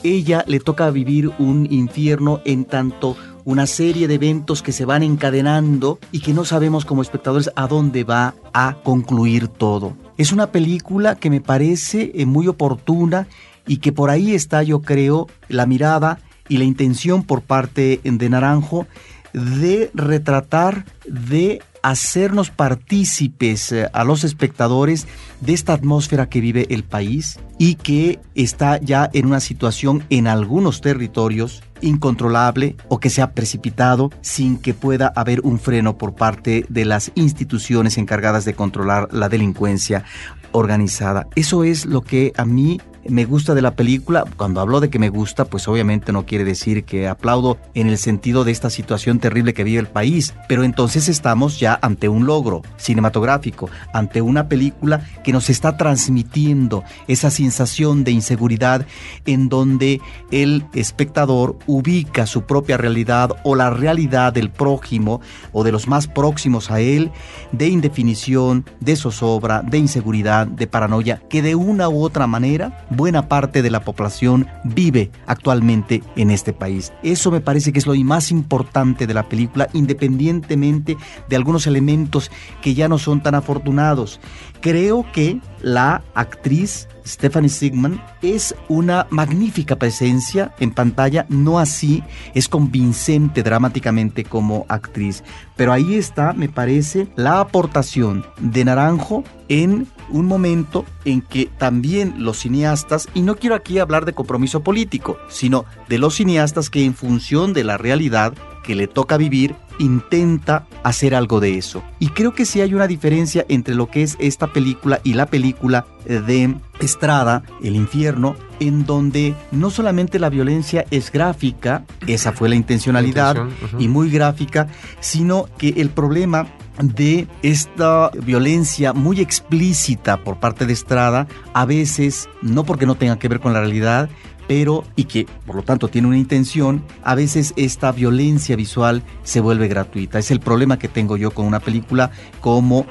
ella 0.03 0.45
le 0.47 0.61
toca 0.61 0.91
vivir 0.91 1.31
un 1.39 1.67
infierno 1.71 2.41
en 2.45 2.65
tanto 2.65 3.17
una 3.45 3.67
serie 3.67 4.07
de 4.07 4.15
eventos 4.15 4.63
que 4.63 4.73
se 4.73 4.85
van 4.85 5.03
encadenando 5.03 5.99
y 6.13 6.21
que 6.21 6.35
no 6.35 6.45
sabemos 6.45 6.85
como 6.85 7.03
espectadores 7.03 7.51
a 7.57 7.67
dónde 7.67 8.05
va 8.05 8.35
a 8.53 8.77
concluir 8.83 9.49
todo. 9.49 9.97
Es 10.19 10.33
una 10.33 10.53
película 10.53 11.17
que 11.17 11.31
me 11.31 11.41
parece 11.41 12.13
eh, 12.15 12.27
muy 12.27 12.47
oportuna 12.49 13.27
y 13.67 13.79
que 13.79 13.93
por 13.93 14.11
ahí 14.11 14.35
está, 14.35 14.63
yo 14.63 14.83
creo, 14.83 15.27
la 15.49 15.67
mirada 15.67 16.19
y 16.49 16.59
la 16.59 16.65
intención 16.65 17.23
por 17.23 17.43
parte 17.43 18.01
de 18.03 18.29
Naranjo 18.29 18.87
de 19.33 19.91
retratar, 19.95 20.85
de 21.07 21.63
hacernos 21.83 22.51
partícipes 22.51 23.73
eh, 23.73 23.89
a 23.93 24.05
los 24.05 24.25
espectadores 24.25 25.07
de 25.41 25.55
esta 25.55 25.73
atmósfera 25.73 26.29
que 26.29 26.41
vive 26.41 26.67
el 26.71 26.85
país 26.85 27.39
y 27.59 27.77
que 27.77 28.21
está 28.35 28.79
ya 28.79 29.09
en 29.13 29.27
una 29.27 29.41
situación 29.41 30.05
en 30.11 30.27
algunos 30.27 30.81
territorios 30.81 31.63
incontrolable 31.81 32.77
o 32.89 32.99
que 32.99 33.09
se 33.09 33.23
ha 33.23 33.33
precipitado 33.33 34.11
sin 34.21 34.59
que 34.59 34.75
pueda 34.75 35.13
haber 35.17 35.41
un 35.41 35.59
freno 35.59 35.97
por 35.97 36.15
parte 36.15 36.67
de 36.69 36.85
las 36.85 37.13
instituciones 37.15 37.97
encargadas 37.97 38.45
de 38.45 38.55
controlar 38.55 39.09
la 39.13 39.31
delincuencia 39.31 40.05
organizada. 40.53 41.29
Eso 41.37 41.65
es 41.65 41.87
lo 41.87 42.03
que 42.03 42.33
a 42.37 42.45
mí 42.45 42.81
me 43.09 43.25
gusta 43.25 43.55
de 43.55 43.63
la 43.63 43.75
película. 43.75 44.25
Cuando 44.37 44.61
hablo 44.61 44.81
de 44.81 44.91
que 44.91 44.99
me 44.99 45.09
gusta, 45.09 45.45
pues 45.45 45.69
obviamente 45.69 46.13
no 46.13 46.27
quiere 46.27 46.45
decir 46.45 46.85
que 46.85 47.09
aplaudo 47.09 47.59
en 47.75 47.89
el 47.89 47.99
sentido 47.99 48.45
de 48.45 48.53
esta 48.53 48.71
situación 48.71 49.19
terrible 49.19 49.55
que 49.55 49.65
vive 49.65 49.81
el 49.81 49.87
país, 49.87 50.35
pero 50.49 50.65
entonces 50.65 51.09
estamos 51.09 51.59
ya 51.59 51.79
ante 51.83 52.09
un 52.09 52.27
logro 52.27 52.63
cinematográfico, 52.77 53.71
ante 53.93 54.21
una 54.23 54.49
película 54.49 55.07
que 55.25 55.33
nos 55.33 55.51
está 55.51 55.77
transmitiendo 55.77 56.85
esa 57.09 57.31
sensación 57.31 58.05
de 58.05 58.13
inseguridad 58.13 58.87
en 59.27 59.49
donde 59.49 60.01
el 60.31 60.65
espectador 60.75 61.59
ubica 61.67 62.27
su 62.27 62.43
propia 62.43 62.77
realidad 62.77 63.31
o 63.45 63.55
la 63.55 63.71
realidad 63.71 64.33
del 64.33 64.51
prójimo 64.51 65.21
o 65.53 65.65
de 65.65 65.73
los 65.73 65.89
más 65.89 66.07
próximos 66.07 66.71
a 66.71 66.81
él 66.81 67.11
de 67.53 67.69
indefinición, 67.69 68.65
de 68.81 68.97
zozobra, 68.97 69.63
de 69.63 69.79
inseguridad, 69.79 70.47
de 70.47 70.67
paranoia, 70.67 71.23
que 71.29 71.43
de 71.43 71.55
una 71.55 71.89
u 71.89 72.03
otra 72.03 72.27
manera 72.27 72.87
buena 72.91 73.29
parte 73.29 73.63
de 73.63 73.71
la 73.71 73.81
población 73.81 74.47
vive 74.65 75.11
actualmente 75.27 76.03
en 76.17 76.31
este 76.31 76.53
país. 76.53 76.93
Eso 77.03 77.31
me 77.31 77.41
parece 77.41 77.73
que 77.73 77.79
es 77.79 77.87
lo 77.87 77.95
más 78.05 78.31
importante 78.31 79.07
de 79.07 79.15
la 79.15 79.29
película, 79.29 79.69
independientemente 79.73 80.97
de 81.29 81.37
algunos 81.37 81.67
elementos 81.67 82.31
que 82.63 82.75
ya 82.75 82.89
no 82.89 82.99
son 82.99 83.23
tan 83.23 83.35
afortunados. 83.35 84.21
Creo 84.61 85.07
que 85.13 85.41
la 85.63 86.03
actriz 86.15 86.89
Stephanie 87.07 87.49
Sigman 87.49 88.01
es 88.23 88.55
una 88.69 89.07
magnífica 89.11 89.77
presencia 89.77 90.55
en 90.61 90.71
pantalla, 90.71 91.27
no 91.29 91.59
así 91.59 92.03
es 92.35 92.49
convincente 92.49 93.43
dramáticamente 93.43 94.25
como 94.25 94.67
actriz, 94.69 95.25
pero 95.57 95.73
ahí 95.73 95.95
está, 95.95 96.33
me 96.33 96.49
parece, 96.49 97.09
la 97.17 97.41
aportación 97.41 98.25
de 98.39 98.65
Naranjo 98.65 99.25
en 99.49 99.89
un 100.11 100.27
momento 100.27 100.85
en 101.05 101.23
que 101.23 101.51
también 101.59 102.15
los 102.19 102.39
cineastas, 102.39 103.09
y 103.15 103.23
no 103.23 103.37
quiero 103.37 103.55
aquí 103.55 103.79
hablar 103.79 104.05
de 104.05 104.13
compromiso 104.13 104.63
político, 104.63 105.19
sino 105.29 105.65
de 105.89 105.99
los 105.99 106.15
cineastas 106.17 106.71
que 106.71 106.85
en 106.85 106.95
función 106.95 107.53
de 107.53 107.65
la 107.65 107.79
realidad 107.79 108.35
que 108.63 108.75
le 108.75 108.87
toca 108.87 109.17
vivir, 109.17 109.55
intenta 109.79 110.67
hacer 110.83 111.15
algo 111.15 111.41
de 111.41 111.57
eso. 111.57 111.83
Y 111.99 112.09
creo 112.09 112.35
que 112.35 112.45
sí 112.45 112.61
hay 112.61 112.75
una 112.75 112.87
diferencia 112.87 113.47
entre 113.49 113.75
lo 113.75 113.89
que 113.89 114.03
es 114.03 114.17
esta 114.21 114.53
película 114.53 115.01
y 115.03 115.15
la 115.15 115.27
película 115.27 115.87
de 116.05 116.55
Estrada, 116.81 117.43
El 117.63 117.77
infierno, 117.77 118.37
en 118.59 118.85
donde 118.85 119.35
no 119.51 119.71
solamente 119.71 120.19
la 120.19 120.29
violencia 120.29 120.85
es 120.91 121.11
gráfica, 121.11 121.85
esa 122.07 122.33
fue 122.33 122.49
la 122.49 122.57
intencionalidad 122.57 123.37
y 123.79 123.89
muy 123.89 124.11
gráfica, 124.11 124.69
sino 125.01 125.47
que 125.59 125.69
el 125.79 125.91
problema 125.91 126.47
de 126.83 127.29
esta 127.43 128.11
violencia 128.11 128.93
muy 128.93 129.21
explícita 129.21 130.19
por 130.19 130.39
parte 130.39 130.67
de 130.67 130.73
Estrada, 130.73 131.27
a 131.53 131.65
veces, 131.65 132.29
no 132.43 132.65
porque 132.65 132.87
no 132.87 132.95
tenga 132.95 133.19
que 133.19 133.29
ver 133.29 133.41
con 133.41 133.53
la 133.53 133.61
realidad, 133.61 134.09
pero 134.49 134.85
y 134.97 135.05
que 135.05 135.27
por 135.47 135.55
lo 135.55 135.63
tanto 135.63 135.89
tiene 135.89 136.09
una 136.09 136.19
intención, 136.19 136.83
a 137.05 137.15
veces 137.15 137.53
esta 137.57 137.93
violencia 137.93 138.57
visual 138.57 139.03
se 139.23 139.41
vuelve 139.41 139.69
gratuita. 139.69 140.19
Es 140.19 140.31
el 140.31 140.41
problema 140.41 140.79
que 140.79 140.89
tengo 140.89 141.17
yo 141.17 141.31
con 141.31 141.47
una 141.47 141.61
película 141.61 142.11
como 142.41 142.87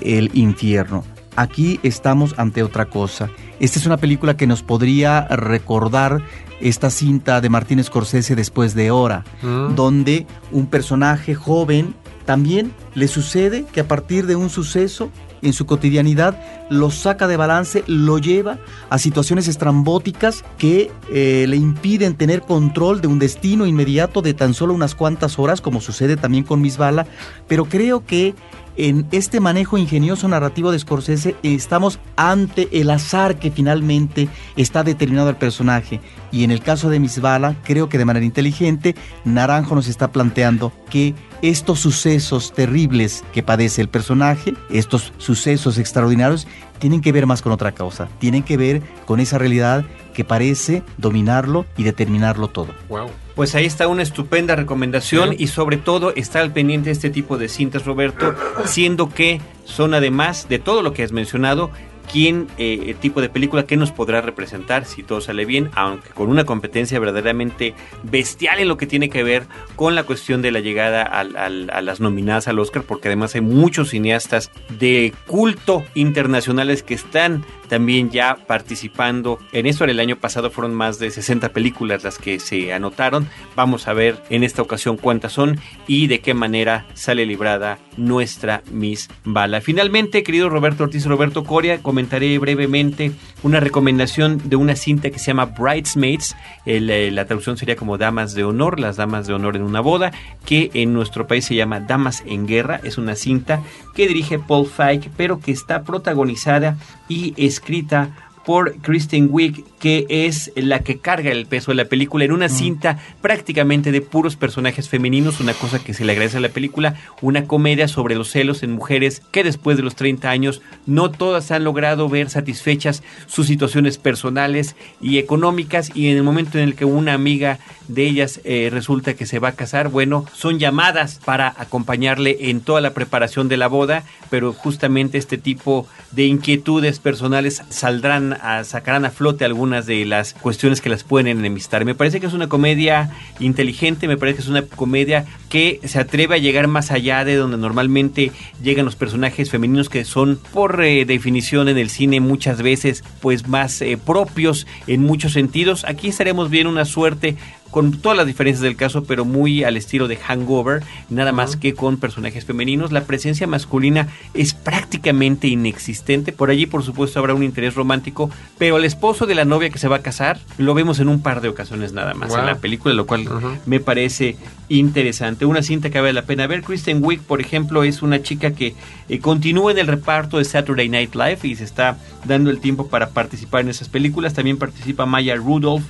El 0.00 0.30
infierno. 0.34 1.04
Aquí 1.36 1.80
estamos 1.82 2.34
ante 2.36 2.62
otra 2.62 2.86
cosa. 2.86 3.28
Esta 3.60 3.78
es 3.78 3.86
una 3.86 3.96
película 3.96 4.36
que 4.36 4.46
nos 4.46 4.62
podría 4.62 5.26
recordar 5.28 6.22
esta 6.60 6.90
cinta 6.90 7.40
de 7.40 7.48
Martín 7.48 7.82
Scorsese 7.82 8.36
después 8.36 8.74
de 8.74 8.90
Hora, 8.90 9.24
mm. 9.42 9.74
donde 9.74 10.26
un 10.52 10.66
personaje 10.66 11.34
joven 11.34 11.94
también 12.24 12.72
le 12.94 13.08
sucede 13.08 13.64
que 13.72 13.80
a 13.80 13.88
partir 13.88 14.26
de 14.26 14.36
un 14.36 14.50
suceso 14.50 15.10
en 15.42 15.52
su 15.52 15.66
cotidianidad 15.66 16.40
lo 16.70 16.90
saca 16.90 17.28
de 17.28 17.36
balance, 17.36 17.84
lo 17.86 18.18
lleva 18.18 18.58
a 18.88 18.98
situaciones 18.98 19.46
estrambóticas 19.46 20.44
que 20.58 20.90
eh, 21.12 21.44
le 21.48 21.56
impiden 21.56 22.14
tener 22.14 22.40
control 22.40 23.00
de 23.00 23.08
un 23.08 23.18
destino 23.18 23.66
inmediato 23.66 24.22
de 24.22 24.34
tan 24.34 24.54
solo 24.54 24.74
unas 24.74 24.94
cuantas 24.94 25.38
horas, 25.38 25.60
como 25.60 25.80
sucede 25.80 26.16
también 26.16 26.44
con 26.44 26.60
Miss 26.60 26.78
Bala, 26.78 27.06
pero 27.46 27.66
creo 27.66 28.04
que 28.06 28.34
en 28.76 29.06
este 29.12 29.40
manejo 29.40 29.78
ingenioso 29.78 30.28
narrativo 30.28 30.72
de 30.72 30.78
Scorsese 30.78 31.36
estamos 31.42 31.98
ante 32.16 32.68
el 32.80 32.90
azar 32.90 33.38
que 33.38 33.50
finalmente 33.50 34.28
está 34.56 34.82
determinado 34.82 35.28
al 35.28 35.36
personaje. 35.36 36.00
Y 36.32 36.44
en 36.44 36.50
el 36.50 36.60
caso 36.60 36.90
de 36.90 37.00
Miss 37.00 37.20
Bala, 37.20 37.56
creo 37.64 37.88
que 37.88 37.98
de 37.98 38.04
manera 38.04 38.26
inteligente, 38.26 38.94
Naranjo 39.24 39.74
nos 39.74 39.88
está 39.88 40.10
planteando 40.10 40.72
que 40.90 41.14
estos 41.42 41.80
sucesos 41.80 42.52
terribles 42.52 43.24
que 43.32 43.42
padece 43.42 43.82
el 43.82 43.88
personaje, 43.88 44.54
estos 44.70 45.12
sucesos 45.18 45.78
extraordinarios, 45.78 46.46
tienen 46.78 47.00
que 47.00 47.12
ver 47.12 47.26
más 47.26 47.42
con 47.42 47.52
otra 47.52 47.72
causa, 47.72 48.08
tienen 48.18 48.42
que 48.42 48.56
ver 48.56 48.82
con 49.06 49.20
esa 49.20 49.38
realidad 49.38 49.84
que 50.12 50.24
parece 50.24 50.82
dominarlo 50.96 51.66
y 51.76 51.84
determinarlo 51.84 52.48
todo. 52.48 52.74
Wow. 52.88 53.10
Pues 53.34 53.54
ahí 53.56 53.66
está 53.66 53.88
una 53.88 54.02
estupenda 54.02 54.54
recomendación 54.54 55.34
y 55.36 55.48
sobre 55.48 55.76
todo 55.76 56.14
estar 56.14 56.42
al 56.42 56.52
pendiente 56.52 56.92
este 56.92 57.10
tipo 57.10 57.36
de 57.36 57.48
cintas, 57.48 57.84
Roberto, 57.84 58.34
siendo 58.64 59.08
que 59.08 59.40
son 59.64 59.92
además 59.92 60.48
de 60.48 60.60
todo 60.60 60.82
lo 60.82 60.92
que 60.92 61.02
has 61.02 61.10
mencionado, 61.10 61.70
quién, 62.10 62.46
eh, 62.58 62.84
el 62.88 62.96
tipo 62.96 63.20
de 63.20 63.28
película 63.28 63.66
que 63.66 63.76
nos 63.76 63.90
podrá 63.90 64.20
representar 64.20 64.84
si 64.84 65.02
todo 65.02 65.20
sale 65.20 65.44
bien, 65.44 65.70
aunque 65.74 66.10
con 66.10 66.28
una 66.28 66.44
competencia 66.44 67.00
verdaderamente 67.00 67.74
bestial 68.04 68.60
en 68.60 68.68
lo 68.68 68.76
que 68.76 68.86
tiene 68.86 69.08
que 69.08 69.22
ver 69.22 69.46
con 69.74 69.94
la 69.94 70.04
cuestión 70.04 70.40
de 70.40 70.52
la 70.52 70.60
llegada 70.60 71.02
a 71.02 71.24
las 71.24 72.00
nominadas 72.00 72.46
al 72.46 72.58
Oscar, 72.58 72.84
porque 72.84 73.08
además 73.08 73.34
hay 73.34 73.40
muchos 73.40 73.90
cineastas 73.90 74.50
de 74.78 75.12
culto 75.26 75.82
internacionales 75.94 76.82
que 76.82 76.94
están 76.94 77.44
también 77.68 78.10
ya 78.10 78.36
participando 78.46 79.38
en 79.52 79.66
esto. 79.66 79.84
El 79.84 80.00
año 80.00 80.16
pasado 80.16 80.50
fueron 80.50 80.74
más 80.74 80.98
de 80.98 81.10
60 81.10 81.50
películas 81.50 82.04
las 82.04 82.18
que 82.18 82.38
se 82.40 82.72
anotaron. 82.72 83.28
Vamos 83.56 83.88
a 83.88 83.92
ver 83.92 84.16
en 84.30 84.44
esta 84.44 84.62
ocasión 84.62 84.96
cuántas 84.96 85.32
son 85.32 85.58
y 85.86 86.06
de 86.06 86.20
qué 86.20 86.34
manera 86.34 86.86
sale 86.94 87.26
librada 87.26 87.78
nuestra 87.96 88.62
Miss 88.70 89.08
Bala. 89.24 89.60
Finalmente, 89.60 90.22
querido 90.22 90.48
Roberto 90.48 90.84
Ortiz 90.84 91.06
Roberto 91.06 91.44
Coria, 91.44 91.78
comentaré 91.78 92.38
brevemente 92.38 93.12
una 93.42 93.60
recomendación 93.60 94.40
de 94.44 94.56
una 94.56 94.76
cinta 94.76 95.10
que 95.10 95.18
se 95.18 95.26
llama 95.26 95.46
Bridesmaids. 95.46 96.36
Eh, 96.66 97.10
la 97.12 97.24
traducción 97.26 97.56
sería 97.56 97.76
como 97.76 97.98
Damas 97.98 98.34
de 98.34 98.44
Honor, 98.44 98.80
las 98.80 98.96
Damas 98.96 99.26
de 99.26 99.34
Honor 99.34 99.56
en 99.56 99.62
una 99.62 99.80
boda, 99.80 100.12
que 100.44 100.70
en 100.74 100.92
nuestro 100.92 101.26
país 101.26 101.44
se 101.44 101.54
llama 101.54 101.80
Damas 101.80 102.22
en 102.26 102.46
Guerra. 102.46 102.80
Es 102.82 102.98
una 102.98 103.14
cinta 103.14 103.62
que 103.94 104.08
dirige 104.08 104.38
Paul 104.38 104.66
Feig, 104.66 105.10
pero 105.16 105.40
que 105.40 105.52
está 105.52 105.82
protagonizada 105.82 106.76
y 107.08 107.34
escrita 107.36 108.23
por 108.44 108.76
Kristen 108.76 109.28
Wiig, 109.30 109.64
que 109.78 110.06
es 110.08 110.52
la 110.56 110.80
que 110.80 110.98
carga 110.98 111.30
el 111.30 111.46
peso 111.46 111.70
de 111.70 111.76
la 111.76 111.86
película 111.86 112.24
en 112.24 112.32
una 112.32 112.46
mm. 112.46 112.50
cinta 112.50 112.98
prácticamente 113.22 113.92
de 113.92 114.00
puros 114.00 114.36
personajes 114.36 114.88
femeninos, 114.88 115.40
una 115.40 115.54
cosa 115.54 115.82
que 115.82 115.94
se 115.94 116.04
le 116.04 116.12
agradece 116.12 116.38
a 116.38 116.40
la 116.40 116.48
película, 116.48 116.94
una 117.22 117.46
comedia 117.46 117.88
sobre 117.88 118.14
los 118.14 118.30
celos 118.30 118.62
en 118.62 118.72
mujeres 118.72 119.22
que 119.32 119.44
después 119.44 119.76
de 119.76 119.82
los 119.82 119.94
30 119.96 120.30
años 120.30 120.62
no 120.86 121.10
todas 121.10 121.50
han 121.50 121.64
logrado 121.64 122.08
ver 122.08 122.30
satisfechas 122.30 123.02
sus 123.26 123.46
situaciones 123.46 123.98
personales 123.98 124.76
y 125.00 125.18
económicas 125.18 125.90
y 125.94 126.08
en 126.08 126.16
el 126.16 126.22
momento 126.22 126.58
en 126.58 126.64
el 126.64 126.74
que 126.74 126.84
una 126.84 127.14
amiga 127.14 127.58
de 127.88 128.04
ellas 128.04 128.40
eh, 128.44 128.68
resulta 128.72 129.14
que 129.14 129.26
se 129.26 129.38
va 129.38 129.48
a 129.48 129.52
casar, 129.52 129.88
bueno, 129.88 130.24
son 130.32 130.58
llamadas 130.58 131.20
para 131.24 131.54
acompañarle 131.58 132.50
en 132.50 132.60
toda 132.60 132.80
la 132.80 132.94
preparación 132.94 133.48
de 133.48 133.56
la 133.56 133.68
boda, 133.68 134.04
pero 134.30 134.52
justamente 134.52 135.18
este 135.18 135.38
tipo 135.38 135.86
de 136.12 136.24
inquietudes 136.24 136.98
personales 136.98 137.62
saldrán 137.68 138.33
a, 138.40 138.64
sacarán 138.64 139.04
a 139.04 139.10
flote 139.10 139.44
algunas 139.44 139.86
de 139.86 140.04
las 140.04 140.34
cuestiones 140.34 140.80
que 140.80 140.88
las 140.88 141.04
pueden 141.04 141.38
enemistar. 141.38 141.84
Me 141.84 141.94
parece 141.94 142.20
que 142.20 142.26
es 142.26 142.32
una 142.32 142.48
comedia 142.48 143.10
inteligente, 143.40 144.08
me 144.08 144.16
parece 144.16 144.36
que 144.36 144.42
es 144.42 144.48
una 144.48 144.62
comedia 144.62 145.24
que 145.48 145.80
se 145.84 145.98
atreve 145.98 146.34
a 146.34 146.38
llegar 146.38 146.68
más 146.68 146.90
allá 146.90 147.24
de 147.24 147.36
donde 147.36 147.56
normalmente 147.56 148.32
llegan 148.62 148.84
los 148.84 148.96
personajes 148.96 149.50
femeninos 149.50 149.88
que 149.88 150.04
son 150.04 150.38
por 150.52 150.82
eh, 150.82 151.04
definición 151.04 151.68
en 151.68 151.78
el 151.78 151.90
cine 151.90 152.20
muchas 152.20 152.62
veces 152.62 153.04
pues 153.20 153.46
más 153.48 153.80
eh, 153.82 153.96
propios 153.96 154.66
en 154.86 155.02
muchos 155.02 155.32
sentidos. 155.32 155.84
Aquí 155.84 156.08
estaremos 156.08 156.50
viendo 156.50 156.70
una 156.70 156.84
suerte 156.84 157.36
con 157.74 157.90
todas 157.90 158.16
las 158.16 158.28
diferencias 158.28 158.62
del 158.62 158.76
caso, 158.76 159.02
pero 159.02 159.24
muy 159.24 159.64
al 159.64 159.76
estilo 159.76 160.06
de 160.06 160.14
Hangover, 160.16 160.84
nada 161.10 161.32
más 161.32 161.56
que 161.56 161.74
con 161.74 161.96
personajes 161.96 162.44
femeninos. 162.44 162.92
La 162.92 163.02
presencia 163.02 163.48
masculina 163.48 164.06
es 164.32 164.54
prácticamente 164.54 165.48
inexistente. 165.48 166.30
Por 166.30 166.50
allí, 166.50 166.66
por 166.66 166.84
supuesto, 166.84 167.18
habrá 167.18 167.34
un 167.34 167.42
interés 167.42 167.74
romántico, 167.74 168.30
pero 168.58 168.76
el 168.78 168.84
esposo 168.84 169.26
de 169.26 169.34
la 169.34 169.44
novia 169.44 169.70
que 169.70 169.80
se 169.80 169.88
va 169.88 169.96
a 169.96 170.02
casar 170.02 170.38
lo 170.56 170.72
vemos 170.74 171.00
en 171.00 171.08
un 171.08 171.20
par 171.20 171.40
de 171.40 171.48
ocasiones 171.48 171.92
nada 171.92 172.14
más 172.14 172.32
en 172.32 172.46
la 172.46 172.58
película, 172.58 172.94
lo 172.94 173.06
cual 173.06 173.24
me 173.66 173.80
parece 173.80 174.36
interesante. 174.68 175.44
Una 175.44 175.64
cinta 175.64 175.90
que 175.90 175.98
vale 176.00 176.12
la 176.12 176.22
pena 176.22 176.46
ver. 176.46 176.62
Kristen 176.62 177.02
Wiig, 177.02 177.22
por 177.22 177.40
ejemplo, 177.40 177.82
es 177.82 178.02
una 178.02 178.22
chica 178.22 178.52
que 178.52 178.76
eh, 179.08 179.18
continúa 179.18 179.72
en 179.72 179.78
el 179.78 179.88
reparto 179.88 180.38
de 180.38 180.44
Saturday 180.44 180.88
Night 180.88 181.16
Live 181.16 181.40
y 181.42 181.56
se 181.56 181.64
está 181.64 181.98
dando 182.24 182.50
el 182.50 182.60
tiempo 182.60 182.86
para 182.86 183.08
participar 183.08 183.62
en 183.62 183.70
esas 183.70 183.88
películas. 183.88 184.32
También 184.32 184.58
participa 184.58 185.06
Maya 185.06 185.34
Rudolph 185.34 185.82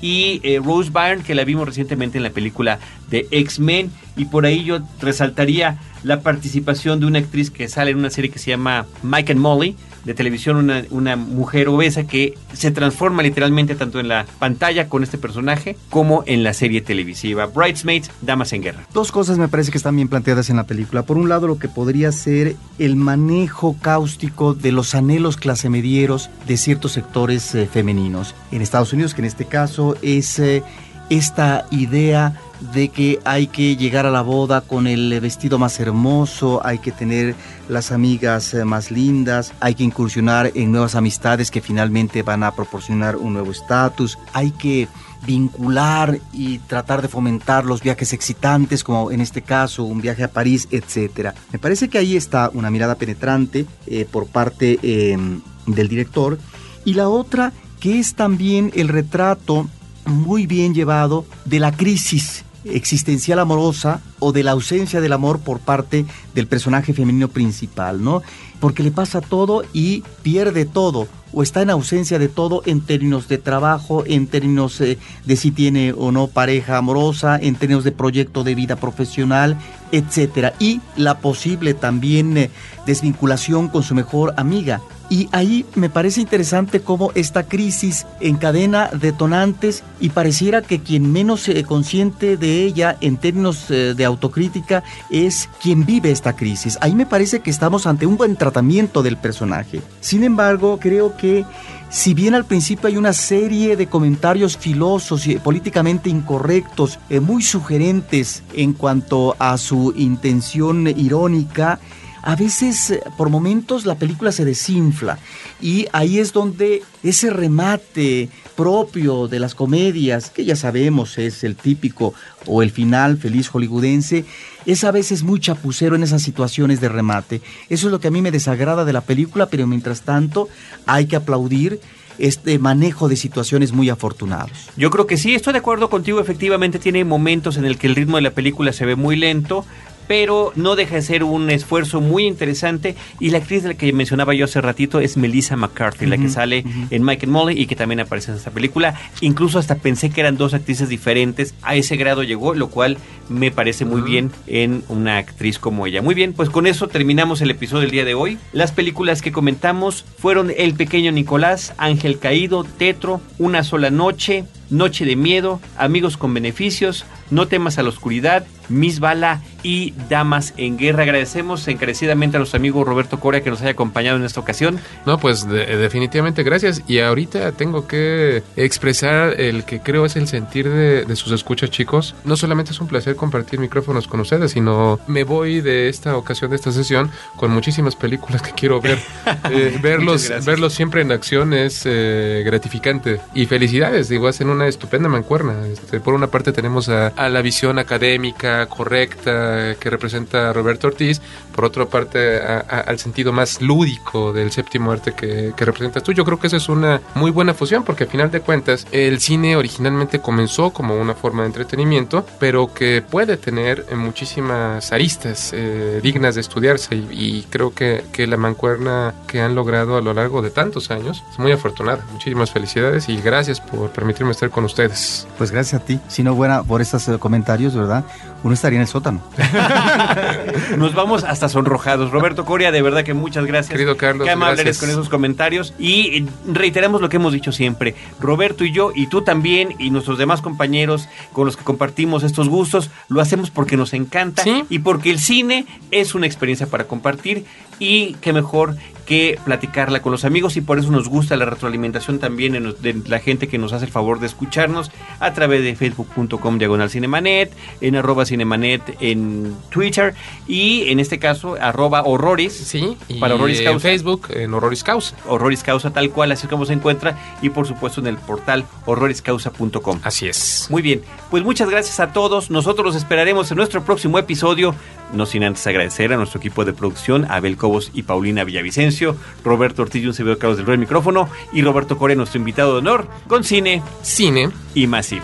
y 0.00 0.40
eh, 0.42 0.60
Rose 0.62 0.90
Byrne, 0.90 1.22
que 1.22 1.34
la 1.34 1.44
vimos 1.44 1.66
recientemente 1.66 2.18
en 2.18 2.24
la 2.24 2.30
película 2.30 2.78
de 3.10 3.26
X-Men. 3.30 3.90
Y 4.16 4.26
por 4.26 4.46
ahí 4.46 4.64
yo 4.64 4.80
resaltaría 5.00 5.78
la 6.02 6.20
participación 6.20 7.00
de 7.00 7.06
una 7.06 7.18
actriz 7.18 7.50
que 7.50 7.68
sale 7.68 7.90
en 7.90 7.98
una 7.98 8.10
serie 8.10 8.30
que 8.30 8.38
se 8.38 8.50
llama 8.50 8.86
Mike 9.02 9.32
and 9.32 9.40
Molly, 9.40 9.76
de 10.08 10.14
televisión, 10.14 10.56
una, 10.56 10.84
una, 10.90 11.16
mujer 11.16 11.68
obesa 11.68 12.06
que 12.06 12.34
se 12.54 12.70
transforma 12.70 13.22
literalmente 13.22 13.74
tanto 13.74 14.00
en 14.00 14.08
la 14.08 14.24
pantalla 14.38 14.88
con 14.88 15.02
este 15.02 15.18
personaje 15.18 15.76
como 15.90 16.24
en 16.26 16.42
la 16.42 16.54
serie 16.54 16.80
televisiva. 16.80 17.44
Bridesmaids, 17.46 18.10
Damas 18.22 18.54
en 18.54 18.62
Guerra. 18.62 18.86
Dos 18.94 19.12
cosas 19.12 19.36
me 19.36 19.48
parece 19.48 19.70
que 19.70 19.76
están 19.76 19.96
bien 19.96 20.08
planteadas 20.08 20.48
en 20.48 20.56
la 20.56 20.64
película. 20.64 21.02
Por 21.02 21.18
un 21.18 21.28
lado, 21.28 21.46
lo 21.46 21.58
que 21.58 21.68
podría 21.68 22.10
ser 22.10 22.56
el 22.78 22.96
manejo 22.96 23.76
cáustico 23.82 24.54
de 24.54 24.72
los 24.72 24.94
anhelos 24.94 25.36
clasemedieros 25.36 26.30
de 26.46 26.56
ciertos 26.56 26.92
sectores 26.92 27.54
eh, 27.54 27.68
femeninos. 27.70 28.34
En 28.50 28.62
Estados 28.62 28.94
Unidos, 28.94 29.12
que 29.12 29.20
en 29.20 29.26
este 29.26 29.44
caso 29.44 29.94
es 30.00 30.38
eh, 30.38 30.62
esta 31.10 31.66
idea 31.70 32.40
de 32.72 32.88
que 32.88 33.20
hay 33.24 33.46
que 33.46 33.76
llegar 33.76 34.04
a 34.06 34.10
la 34.10 34.22
boda 34.22 34.60
con 34.60 34.86
el 34.86 35.20
vestido 35.20 35.58
más 35.58 35.78
hermoso, 35.78 36.60
hay 36.64 36.78
que 36.78 36.90
tener 36.90 37.34
las 37.68 37.92
amigas 37.92 38.52
eh, 38.54 38.64
más 38.64 38.90
lindas, 38.90 39.52
hay 39.60 39.74
que 39.74 39.84
incursionar 39.84 40.50
en 40.54 40.72
nuevas 40.72 40.94
amistades 40.94 41.50
que 41.50 41.60
finalmente 41.60 42.22
van 42.22 42.42
a 42.42 42.52
proporcionar 42.52 43.16
un 43.16 43.34
nuevo 43.34 43.52
estatus, 43.52 44.18
hay 44.32 44.50
que 44.50 44.88
vincular 45.26 46.18
y 46.32 46.58
tratar 46.58 47.02
de 47.02 47.08
fomentar 47.08 47.64
los 47.64 47.82
viajes 47.82 48.12
excitantes, 48.12 48.84
como 48.84 49.10
en 49.10 49.20
este 49.20 49.42
caso 49.42 49.84
un 49.84 50.00
viaje 50.00 50.24
a 50.24 50.28
París, 50.28 50.68
etc. 50.70 51.30
Me 51.52 51.58
parece 51.58 51.88
que 51.88 51.98
ahí 51.98 52.16
está 52.16 52.50
una 52.54 52.70
mirada 52.70 52.96
penetrante 52.96 53.66
eh, 53.86 54.06
por 54.10 54.26
parte 54.26 54.78
em, 54.82 55.40
del 55.66 55.88
director 55.88 56.38
y 56.84 56.94
la 56.94 57.08
otra 57.08 57.52
que 57.80 57.98
es 57.98 58.14
también 58.14 58.72
el 58.74 58.88
retrato 58.88 59.68
muy 60.08 60.46
bien 60.46 60.74
llevado 60.74 61.24
de 61.44 61.60
la 61.60 61.72
crisis 61.72 62.44
existencial 62.64 63.38
amorosa 63.38 64.00
o 64.18 64.32
de 64.32 64.42
la 64.42 64.50
ausencia 64.52 65.00
del 65.00 65.12
amor 65.12 65.40
por 65.40 65.60
parte 65.60 66.04
del 66.34 66.46
personaje 66.46 66.92
femenino 66.92 67.28
principal, 67.28 68.02
¿no? 68.02 68.22
Porque 68.60 68.82
le 68.82 68.90
pasa 68.90 69.20
todo 69.20 69.62
y 69.72 70.02
pierde 70.22 70.64
todo 70.64 71.08
o 71.32 71.42
está 71.42 71.62
en 71.62 71.70
ausencia 71.70 72.18
de 72.18 72.28
todo 72.28 72.62
en 72.64 72.80
términos 72.80 73.28
de 73.28 73.38
trabajo, 73.38 74.04
en 74.06 74.26
términos 74.26 74.80
eh, 74.80 74.98
de 75.24 75.36
si 75.36 75.50
tiene 75.50 75.92
o 75.92 76.10
no 76.10 76.26
pareja 76.26 76.78
amorosa, 76.78 77.38
en 77.40 77.54
términos 77.54 77.84
de 77.84 77.92
proyecto 77.92 78.44
de 78.44 78.54
vida 78.54 78.76
profesional, 78.76 79.58
etcétera, 79.92 80.54
y 80.58 80.80
la 80.96 81.18
posible 81.18 81.74
también 81.74 82.36
eh, 82.36 82.50
desvinculación 82.86 83.68
con 83.68 83.82
su 83.82 83.94
mejor 83.94 84.34
amiga. 84.36 84.80
Y 85.10 85.28
ahí 85.32 85.64
me 85.74 85.88
parece 85.88 86.20
interesante 86.20 86.80
cómo 86.80 87.12
esta 87.14 87.44
crisis 87.44 88.06
encadena 88.20 88.90
detonantes 88.92 89.82
y 90.00 90.10
pareciera 90.10 90.60
que 90.60 90.80
quien 90.80 91.10
menos 91.12 91.42
se 91.42 91.64
consciente 91.64 92.36
de 92.36 92.64
ella 92.64 92.96
en 93.00 93.16
términos 93.16 93.70
eh, 93.70 93.94
de 93.96 94.04
autocrítica 94.04 94.84
es 95.10 95.48
quien 95.62 95.86
vive 95.86 96.10
esta 96.10 96.36
crisis. 96.36 96.76
Ahí 96.82 96.94
me 96.94 97.06
parece 97.06 97.40
que 97.40 97.50
estamos 97.50 97.86
ante 97.86 98.06
un 98.06 98.18
buen 98.18 98.36
tratamiento 98.36 99.02
del 99.02 99.16
personaje. 99.16 99.80
Sin 100.00 100.24
embargo, 100.24 100.78
creo 100.80 101.16
que 101.16 101.46
si 101.90 102.12
bien 102.12 102.34
al 102.34 102.44
principio 102.44 102.88
hay 102.88 102.98
una 102.98 103.14
serie 103.14 103.74
de 103.74 103.86
comentarios 103.86 104.58
filosos 104.58 105.26
y 105.26 105.36
políticamente 105.36 106.10
incorrectos, 106.10 106.98
eh, 107.08 107.20
muy 107.20 107.42
sugerentes 107.42 108.42
en 108.52 108.74
cuanto 108.74 109.34
a 109.38 109.56
su 109.56 109.94
intención 109.96 110.86
irónica, 110.86 111.80
a 112.22 112.36
veces 112.36 112.90
eh, 112.90 113.02
por 113.16 113.30
momentos 113.30 113.86
la 113.86 113.96
película 113.96 114.32
se 114.32 114.44
desinfla 114.44 115.18
y 115.60 115.86
ahí 115.92 116.18
es 116.18 116.32
donde 116.32 116.82
ese 117.02 117.30
remate 117.30 118.28
propio 118.56 119.28
de 119.28 119.38
las 119.38 119.54
comedias, 119.54 120.30
que 120.30 120.44
ya 120.44 120.56
sabemos 120.56 121.18
es 121.18 121.44
el 121.44 121.56
típico 121.56 122.14
o 122.46 122.62
el 122.62 122.70
final 122.70 123.16
feliz 123.18 123.48
hollywoodense, 123.48 124.24
es 124.66 124.84
a 124.84 124.90
veces 124.90 125.22
muy 125.22 125.40
chapucero 125.40 125.94
en 125.96 126.02
esas 126.02 126.22
situaciones 126.22 126.80
de 126.80 126.88
remate. 126.88 127.40
Eso 127.68 127.86
es 127.86 127.92
lo 127.92 128.00
que 128.00 128.08
a 128.08 128.10
mí 128.10 128.20
me 128.20 128.30
desagrada 128.30 128.84
de 128.84 128.92
la 128.92 129.00
película, 129.00 129.46
pero 129.46 129.66
mientras 129.66 130.02
tanto 130.02 130.48
hay 130.86 131.06
que 131.06 131.16
aplaudir 131.16 131.80
este 132.18 132.58
manejo 132.58 133.08
de 133.08 133.16
situaciones 133.16 133.72
muy 133.72 133.90
afortunados. 133.90 134.50
Yo 134.76 134.90
creo 134.90 135.06
que 135.06 135.16
sí, 135.16 135.34
estoy 135.34 135.52
de 135.52 135.60
acuerdo 135.60 135.88
contigo, 135.88 136.20
efectivamente 136.20 136.78
tiene 136.78 137.04
momentos 137.04 137.56
en 137.56 137.64
el 137.64 137.78
que 137.78 137.86
el 137.86 137.94
ritmo 137.94 138.16
de 138.16 138.22
la 138.22 138.30
película 138.32 138.72
se 138.72 138.84
ve 138.84 138.96
muy 138.96 139.16
lento, 139.16 139.64
pero 140.08 140.52
no 140.56 140.74
deja 140.74 140.96
de 140.96 141.02
ser 141.02 141.22
un 141.22 141.50
esfuerzo 141.50 142.00
muy 142.00 142.26
interesante. 142.26 142.96
Y 143.20 143.30
la 143.30 143.38
actriz 143.38 143.62
de 143.62 143.68
la 143.68 143.74
que 143.74 143.92
mencionaba 143.92 144.34
yo 144.34 144.46
hace 144.46 144.60
ratito 144.60 144.98
es 144.98 145.16
Melissa 145.16 145.56
McCarthy, 145.56 146.06
la 146.06 146.18
que 146.18 146.28
sale 146.28 146.64
en 146.90 147.04
Mike 147.04 147.26
and 147.26 147.32
Molly 147.32 147.60
y 147.60 147.66
que 147.66 147.76
también 147.76 148.00
aparece 148.00 148.32
en 148.32 148.38
esta 148.38 148.50
película. 148.50 148.94
Incluso 149.20 149.58
hasta 149.58 149.76
pensé 149.76 150.10
que 150.10 150.20
eran 150.20 150.36
dos 150.36 150.54
actrices 150.54 150.88
diferentes. 150.88 151.54
A 151.62 151.76
ese 151.76 151.96
grado 151.96 152.22
llegó, 152.22 152.54
lo 152.54 152.70
cual 152.70 152.98
me 153.28 153.50
parece 153.50 153.84
muy 153.84 154.00
bien 154.00 154.32
en 154.46 154.82
una 154.88 155.18
actriz 155.18 155.58
como 155.58 155.86
ella. 155.86 156.02
Muy 156.02 156.14
bien, 156.14 156.32
pues 156.32 156.50
con 156.50 156.66
eso 156.66 156.88
terminamos 156.88 157.40
el 157.42 157.50
episodio 157.50 157.82
del 157.82 157.90
día 157.90 158.04
de 158.04 158.14
hoy. 158.14 158.38
Las 158.52 158.72
películas 158.72 159.20
que 159.20 159.32
comentamos 159.32 160.04
fueron 160.18 160.50
El 160.56 160.74
pequeño 160.74 161.12
Nicolás, 161.12 161.74
Ángel 161.76 162.18
Caído, 162.18 162.64
Tetro, 162.64 163.20
Una 163.38 163.62
sola 163.62 163.90
noche, 163.90 164.44
Noche 164.70 165.04
de 165.04 165.16
Miedo, 165.16 165.60
Amigos 165.76 166.16
con 166.16 166.32
Beneficios, 166.32 167.04
No 167.30 167.48
temas 167.48 167.78
a 167.78 167.82
la 167.82 167.90
oscuridad, 167.90 168.46
Miss 168.68 169.00
Bala 169.00 169.40
y 169.62 169.94
Damas 170.08 170.54
en 170.56 170.78
Guerra. 170.78 171.02
Agradecemos 171.02 171.66
encarecidamente 171.68 172.36
a 172.36 172.40
nuestro 172.40 172.58
amigo 172.58 172.84
Roberto 172.84 173.18
Corea 173.20 173.42
que 173.42 173.50
nos 173.50 173.60
haya 173.60 173.70
acompañado 173.70 174.16
en 174.16 174.24
esta 174.24 174.40
ocasión. 174.40 174.78
No, 175.06 175.18
pues 175.18 175.48
definitivamente 175.48 176.42
gracias. 176.42 176.82
Y 176.86 177.00
ahorita 177.00 177.52
tengo 177.52 177.86
que 177.86 178.42
expresar 178.56 179.40
el 179.40 179.64
que 179.64 179.80
creo 179.80 180.04
es 180.06 180.16
el 180.16 180.28
sentir 180.28 180.68
de, 180.68 181.04
de, 181.04 181.16
sus 181.16 181.32
escuchas, 181.32 181.70
chicos. 181.70 182.14
No 182.24 182.36
solamente 182.36 182.72
es 182.72 182.80
un 182.80 182.86
placer 182.86 183.16
compartir 183.16 183.58
micrófonos 183.58 184.06
con 184.06 184.20
ustedes, 184.20 184.52
sino 184.52 185.00
me 185.06 185.24
voy 185.24 185.60
de 185.60 185.88
esta 185.88 186.16
ocasión, 186.16 186.50
de 186.50 186.56
esta 186.56 186.72
sesión, 186.72 187.10
con 187.36 187.50
muchísimas 187.50 187.96
películas 187.96 188.42
que 188.42 188.52
quiero 188.52 188.80
ver. 188.80 188.98
eh, 189.50 189.78
verlos, 189.82 190.30
verlos 190.44 190.74
siempre 190.74 191.02
en 191.02 191.12
acción 191.12 191.52
es 191.52 191.82
eh, 191.84 192.42
gratificante. 192.44 193.20
Y 193.34 193.46
felicidades, 193.46 194.08
digo, 194.08 194.28
hacen 194.28 194.48
una 194.48 194.66
estupenda 194.66 195.08
mancuerna. 195.08 195.66
Este, 195.66 196.00
por 196.00 196.14
una 196.14 196.28
parte 196.28 196.52
tenemos 196.52 196.88
a, 196.88 197.08
a 197.08 197.28
la 197.28 197.42
visión 197.42 197.78
académica, 197.78 198.57
correcta 198.66 199.76
que 199.78 199.90
representa 199.90 200.52
Roberto 200.52 200.88
Ortiz, 200.88 201.20
por 201.54 201.64
otra 201.64 201.86
parte 201.86 202.38
al 202.40 202.98
sentido 202.98 203.32
más 203.32 203.60
lúdico 203.60 204.32
del 204.32 204.52
séptimo 204.52 204.92
arte 204.92 205.12
que, 205.12 205.52
que, 205.56 205.64
representas 205.64 206.02
tú. 206.02 206.12
Yo 206.12 206.24
creo 206.24 206.38
que 206.38 206.46
esa 206.46 206.56
es 206.56 206.68
una 206.68 207.00
muy 207.14 207.30
buena 207.30 207.52
fusión 207.52 207.82
porque 207.82 208.04
al 208.04 208.10
final 208.10 208.30
de 208.30 208.40
cuentas 208.40 208.86
el 208.92 209.20
cine 209.20 209.56
originalmente 209.56 210.20
comenzó 210.20 210.70
como 210.70 210.94
una 210.94 211.14
forma 211.14 211.42
de 211.42 211.48
entretenimiento, 211.48 212.24
pero 212.38 212.72
que 212.72 213.02
puede 213.02 213.36
tener 213.36 213.86
muchísimas 213.96 214.92
aristas 214.92 215.52
eh, 215.52 216.00
dignas 216.02 216.36
de 216.36 216.40
estudiarse 216.42 216.94
y, 216.94 217.08
y 217.10 217.42
creo 217.50 217.74
que, 217.74 218.04
que, 218.12 218.26
la 218.26 218.36
mancuerna 218.36 219.14
que 219.26 219.40
han 219.40 219.54
logrado 219.54 219.96
a 219.96 220.00
lo 220.00 220.14
largo 220.14 220.42
de 220.42 220.50
tantos 220.50 220.90
años 220.90 221.24
es 221.30 221.38
muy 221.38 221.52
afortunada. 221.52 222.04
Muchísimas 222.12 222.50
felicidades 222.50 223.08
y 223.08 223.20
gracias 223.20 223.60
por 223.60 223.90
permitirme 223.90 224.32
estar 224.32 224.50
con 224.50 224.64
ustedes. 224.64 225.26
Pues 225.38 225.50
gracias 225.50 225.82
a 225.82 225.84
ti. 225.84 225.98
Si 226.08 226.22
no 226.22 226.36
fuera 226.36 226.62
por 226.62 226.80
estos 226.80 227.08
comentarios, 227.18 227.74
¿verdad? 227.74 228.04
Uno 228.42 228.54
estaría 228.54 228.76
en 228.76 228.82
el 228.82 228.88
sótano. 228.88 229.20
Nos 230.76 230.94
vamos 230.94 231.24
hasta 231.24 231.48
sonrojados. 231.48 232.10
Roberto 232.10 232.44
Coria, 232.44 232.70
de 232.70 232.82
verdad 232.82 233.02
que 233.02 233.14
muchas 233.14 233.46
gracias. 233.46 233.72
Querido 233.72 233.96
Carlos, 233.96 234.26
Qué 234.26 234.30
amable 234.30 234.62
eres 234.62 234.78
con 234.78 234.88
esos 234.88 235.08
comentarios. 235.08 235.74
Y 235.78 236.24
reiteramos 236.46 237.00
lo 237.00 237.08
que 237.08 237.16
hemos 237.16 237.32
dicho 237.32 237.50
siempre. 237.50 237.94
Roberto 238.20 238.64
y 238.64 238.72
yo, 238.72 238.92
y 238.94 239.08
tú 239.08 239.22
también, 239.22 239.74
y 239.78 239.90
nuestros 239.90 240.18
demás 240.18 240.40
compañeros 240.40 241.08
con 241.32 241.46
los 241.46 241.56
que 241.56 241.64
compartimos 241.64 242.22
estos 242.22 242.48
gustos, 242.48 242.90
lo 243.08 243.20
hacemos 243.20 243.50
porque 243.50 243.76
nos 243.76 243.92
encanta 243.92 244.42
¿Sí? 244.44 244.64
y 244.68 244.78
porque 244.80 245.10
el 245.10 245.18
cine 245.18 245.66
es 245.90 246.14
una 246.14 246.26
experiencia 246.26 246.66
para 246.66 246.84
compartir. 246.84 247.44
Y 247.80 248.14
qué 248.14 248.32
mejor 248.32 248.76
que 249.08 249.38
platicarla 249.42 250.02
con 250.02 250.12
los 250.12 250.26
amigos 250.26 250.58
y 250.58 250.60
por 250.60 250.78
eso 250.78 250.90
nos 250.90 251.08
gusta 251.08 251.34
la 251.36 251.46
retroalimentación 251.46 252.18
también 252.18 252.52
de 252.52 253.02
la 253.06 253.20
gente 253.20 253.48
que 253.48 253.56
nos 253.56 253.72
hace 253.72 253.86
el 253.86 253.90
favor 253.90 254.20
de 254.20 254.26
escucharnos 254.26 254.90
a 255.18 255.32
través 255.32 255.62
de 255.62 255.74
facebook.com 255.74 256.58
diagonal 256.58 256.90
cinemanet, 256.90 257.50
en 257.80 257.96
arroba 257.96 258.26
cinemanet 258.26 258.82
en 259.00 259.56
Twitter 259.70 260.14
y 260.46 260.90
en 260.90 261.00
este 261.00 261.18
caso 261.18 261.56
arroba 261.58 262.02
horroris. 262.04 262.52
Sí, 262.52 262.98
para 263.18 263.34
horroris 263.36 263.62
causa. 263.62 263.72
en 263.72 263.80
Facebook 263.80 264.28
en 264.30 264.52
horroris 264.52 264.84
causa. 264.84 265.90
Tal 265.90 266.10
cual, 266.10 266.32
así 266.32 266.46
como 266.46 266.66
se 266.66 266.74
encuentra 266.74 267.18
y 267.40 267.48
por 267.48 267.66
supuesto 267.66 268.02
en 268.02 268.08
el 268.08 268.18
portal 268.18 268.66
horroriscausa.com. 268.84 270.00
Así 270.02 270.28
es. 270.28 270.66
Muy 270.68 270.82
bien, 270.82 271.00
pues 271.30 271.42
muchas 271.42 271.70
gracias 271.70 271.98
a 271.98 272.12
todos. 272.12 272.50
Nosotros 272.50 272.84
los 272.84 272.96
esperaremos 272.96 273.50
en 273.50 273.56
nuestro 273.56 273.82
próximo 273.84 274.18
episodio. 274.18 274.74
No 275.14 275.24
sin 275.24 275.44
antes 275.44 275.66
agradecer 275.66 276.12
a 276.12 276.18
nuestro 276.18 276.38
equipo 276.38 276.66
de 276.66 276.74
producción, 276.74 277.26
Abel 277.30 277.56
Cobos 277.56 277.90
y 277.94 278.02
Paulina 278.02 278.44
Villavicencio, 278.44 278.97
Roberto 279.44 279.82
Ortillo, 279.82 280.08
un 280.08 280.14
servidor 280.14 280.38
Carlos 280.38 280.58
del 280.58 280.66
Rey 280.66 280.78
micrófono, 280.78 281.28
y 281.52 281.62
Roberto 281.62 281.98
Correa, 281.98 282.16
nuestro 282.16 282.38
invitado 282.38 282.72
de 282.72 282.78
honor, 282.78 283.08
con 283.26 283.44
cine, 283.44 283.82
cine 284.02 284.50
y 284.74 284.86
más 284.86 285.06
cine. 285.06 285.22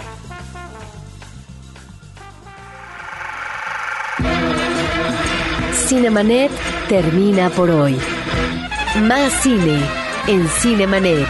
Cinemanet 5.87 6.51
termina 6.89 7.51
por 7.51 7.71
hoy. 7.71 7.97
Más 9.03 9.33
cine 9.43 9.81
en 10.27 10.49
Cinemanet. 10.49 11.27